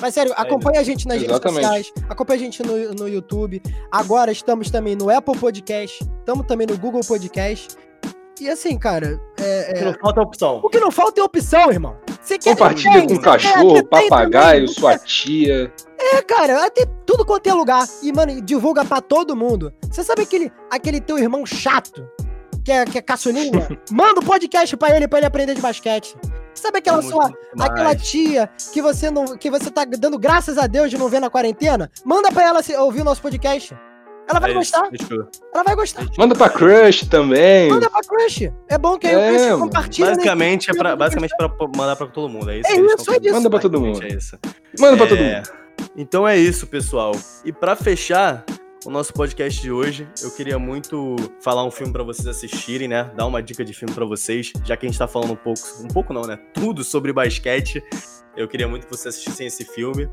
[0.00, 1.62] Mas sério, acompanha a gente nas redes Exatamente.
[1.62, 3.62] sociais, acompanha a gente no, no YouTube.
[3.92, 7.68] Agora estamos também no Apple Podcast, estamos também no Google Podcast.
[8.40, 10.60] E assim, cara, é, é, Não falta opção.
[10.62, 11.96] o que não falta é opção, irmão.
[12.20, 14.74] Você quer Compartilha tem, com o cachorro, papagaio, também.
[14.74, 15.72] sua tia.
[15.98, 17.86] É, cara, ter tudo quanto é lugar.
[18.02, 19.72] E, mano, divulga pra todo mundo.
[19.88, 22.06] Você sabe aquele, aquele teu irmão chato,
[22.64, 23.68] que é, que é caçulinha?
[23.92, 26.16] Manda um podcast pra ele, pra ele aprender de basquete.
[26.54, 27.70] Sabe aquela sua, demais.
[27.70, 31.20] aquela tia que você não, que você tá dando graças a Deus de não ver
[31.20, 31.90] na quarentena?
[32.04, 33.76] Manda pra ela ouvir o nosso podcast.
[34.28, 35.28] Ela vai É gostar, fechou.
[35.54, 36.06] ela vai gostar.
[36.16, 37.68] Manda pra crush também.
[37.70, 38.50] Manda pra crush.
[38.68, 40.06] É bom que aí É, o crush compartilha.
[40.06, 40.14] né?
[40.16, 42.50] Basicamente, é pra, basicamente pra mandar pra todo mundo.
[42.50, 43.32] É isso, É isso, é isso.
[43.34, 44.02] Manda pra todo mundo.
[44.02, 44.38] É isso.
[44.78, 45.48] Manda pra todo É, mundo.
[45.96, 47.12] Então é isso, pessoal.
[47.44, 48.44] E pra fechar,
[48.86, 50.06] o nosso podcast de hoje.
[50.22, 53.10] Eu queria muito falar um filme para vocês assistirem, né?
[53.16, 55.60] Dar uma dica de filme para vocês, já que a gente tá falando um pouco,
[55.82, 56.38] um pouco não, né?
[56.52, 57.82] Tudo sobre basquete.
[58.36, 60.08] Eu queria muito que vocês assistissem esse filme.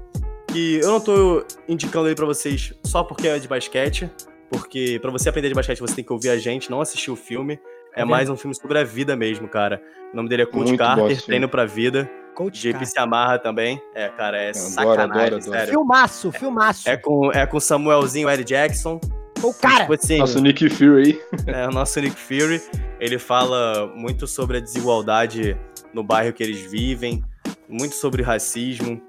[0.53, 4.11] E eu não tô indicando ele para vocês só porque é de basquete,
[4.49, 7.15] porque para você aprender de basquete você tem que ouvir a gente, não assistir o
[7.15, 7.59] filme.
[7.93, 9.81] É mais um filme sobre a vida mesmo, cara.
[10.13, 11.21] O nome dele é Coach Muito Carter.
[11.23, 12.09] Treino pra Vida.
[12.35, 12.87] Coach JP Carter.
[12.87, 13.81] se amarra também.
[13.93, 15.41] É, cara, é adoro, sacanagem, adoro, adoro.
[15.41, 15.73] sério.
[15.73, 16.89] Filmaço, filmaço.
[16.89, 18.43] É com, é com Samuelzinho L.
[18.43, 18.99] Jackson.
[19.41, 19.81] o cara.
[19.81, 21.21] Tipo assim, Nosso Nick Fury aí.
[21.47, 22.61] é o nosso Nick Fury.
[22.99, 25.57] Ele fala muito sobre a desigualdade
[25.93, 27.23] no bairro que eles vivem,
[27.67, 29.01] muito sobre racismo,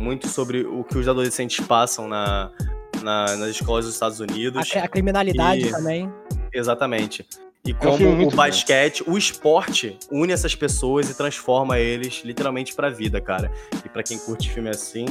[0.00, 2.50] muito sobre o que os adolescentes passam na,
[3.02, 4.70] na- nas escolas dos Estados Unidos.
[4.74, 6.10] A, a criminalidade E- também.
[6.52, 7.26] Exatamente.
[7.64, 8.36] E como o muito bom.
[8.36, 13.52] basquete, o esporte une essas pessoas e transforma eles literalmente pra vida, cara.
[13.84, 15.04] E pra quem curte filme assim,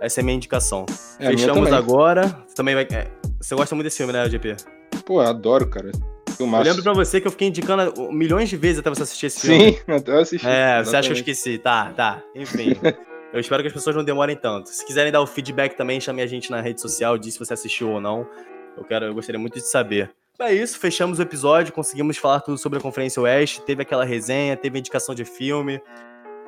[0.00, 0.86] essa é a minha indicação.
[1.18, 1.74] É, minha Fechamos também.
[1.78, 2.28] agora.
[2.54, 2.86] Também vai.
[2.92, 3.08] é,
[3.40, 4.56] você gosta muito desse filme, né, GP?
[5.04, 5.90] Pô, eu adoro, cara.
[6.28, 6.64] Eu Filmaço.
[6.64, 9.72] lembro pra você que eu fiquei indicando milhões de vezes até você assistir esse filme.
[9.72, 10.46] Sim, até eu assisti.
[10.46, 11.18] É, você acha que eu Exatamente.
[11.30, 11.58] esqueci?
[11.58, 12.22] Tá, tá.
[12.36, 12.72] Enfim.
[13.32, 14.68] eu espero que as pessoas não demorem tanto.
[14.68, 17.54] Se quiserem dar o feedback também, chame a gente na rede social, diz se você
[17.54, 18.28] assistiu ou não.
[18.76, 20.14] Eu quero, eu gostaria muito de saber.
[20.38, 24.54] É isso, fechamos o episódio, conseguimos falar tudo sobre a Conferência Oeste, teve aquela resenha,
[24.56, 25.80] teve indicação de filme.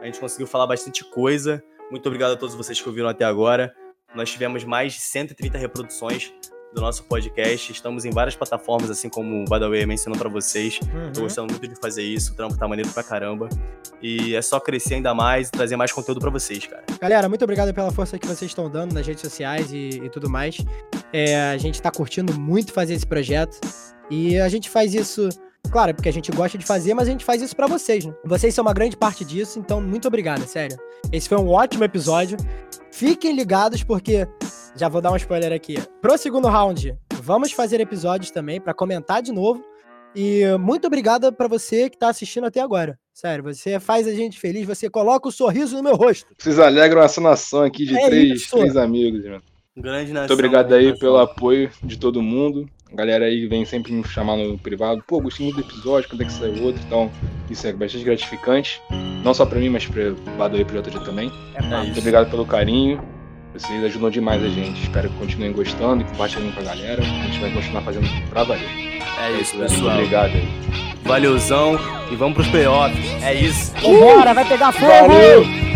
[0.01, 1.63] A gente conseguiu falar bastante coisa.
[1.91, 3.75] Muito obrigado a todos vocês que ouviram até agora.
[4.15, 6.33] Nós tivemos mais de 130 reproduções
[6.75, 7.73] do nosso podcast.
[7.73, 10.79] Estamos em várias plataformas, assim como o Badaway mencionou pra vocês.
[10.79, 11.13] Tô Uhum.
[11.25, 13.49] gostando muito de fazer isso, o trampo tá maneiro pra caramba.
[14.03, 16.85] E é só crescer ainda mais e trazer mais conteúdo pra vocês, cara.
[17.01, 20.29] Galera, muito obrigado pela força que vocês estão dando nas redes sociais e, e tudo
[20.31, 20.59] mais.
[21.13, 23.59] É, a gente tá curtindo muito fazer esse projeto.
[24.11, 25.29] E a gente faz isso,
[25.71, 28.15] claro, porque a gente gosta de fazer, mas a gente faz isso pra vocês, né?
[28.25, 30.79] Vocês são uma grande parte disso, então muito obrigado, sério.
[31.13, 32.37] Esse foi um ótimo episódio.
[32.99, 34.27] Fiquem ligados, porque
[34.75, 35.77] já vou dar um spoiler aqui.
[36.03, 39.65] Pro segundo round, vamos fazer episódios também pra comentar de novo.
[40.17, 42.99] E muito obrigado pra você que tá assistindo até agora.
[43.15, 46.27] Sério, você faz a gente feliz, você coloca o sorriso no meu rosto.
[46.37, 48.57] Vocês alegram essa nação aqui de É três, isso.
[48.57, 49.43] três amigos, mano.
[49.77, 50.23] Um grande nação.
[50.23, 50.99] Muito obrigado aí nação.
[50.99, 52.69] pelo apoio de todo mundo.
[52.93, 55.03] A galera aí vem sempre me chamar no privado.
[55.07, 56.81] Pô, gostei muito do episódio, quando é que saiu outro?
[56.87, 57.11] Então,
[57.51, 58.81] isso é bastante gratificante.
[59.23, 61.31] Não só pra mim, mas pro lado aí pro JJ também.
[61.55, 61.77] É, É.
[61.79, 61.99] Muito isso.
[62.01, 63.01] obrigado pelo carinho.
[63.53, 64.81] Vocês ajudam demais a gente.
[64.83, 67.03] Espero que continuem gostando e compartilhando com a galera.
[67.03, 68.69] A gente vai continuar fazendo pra valer.
[69.21, 69.95] É isso, Muito pessoal.
[69.97, 70.49] Obrigado aí.
[71.03, 71.79] Valeuzão
[72.11, 73.23] e vamos pros playoffs.
[73.23, 73.73] É isso.
[73.83, 74.87] Vambora, vai pegar fogo!
[74.87, 75.68] Valeu!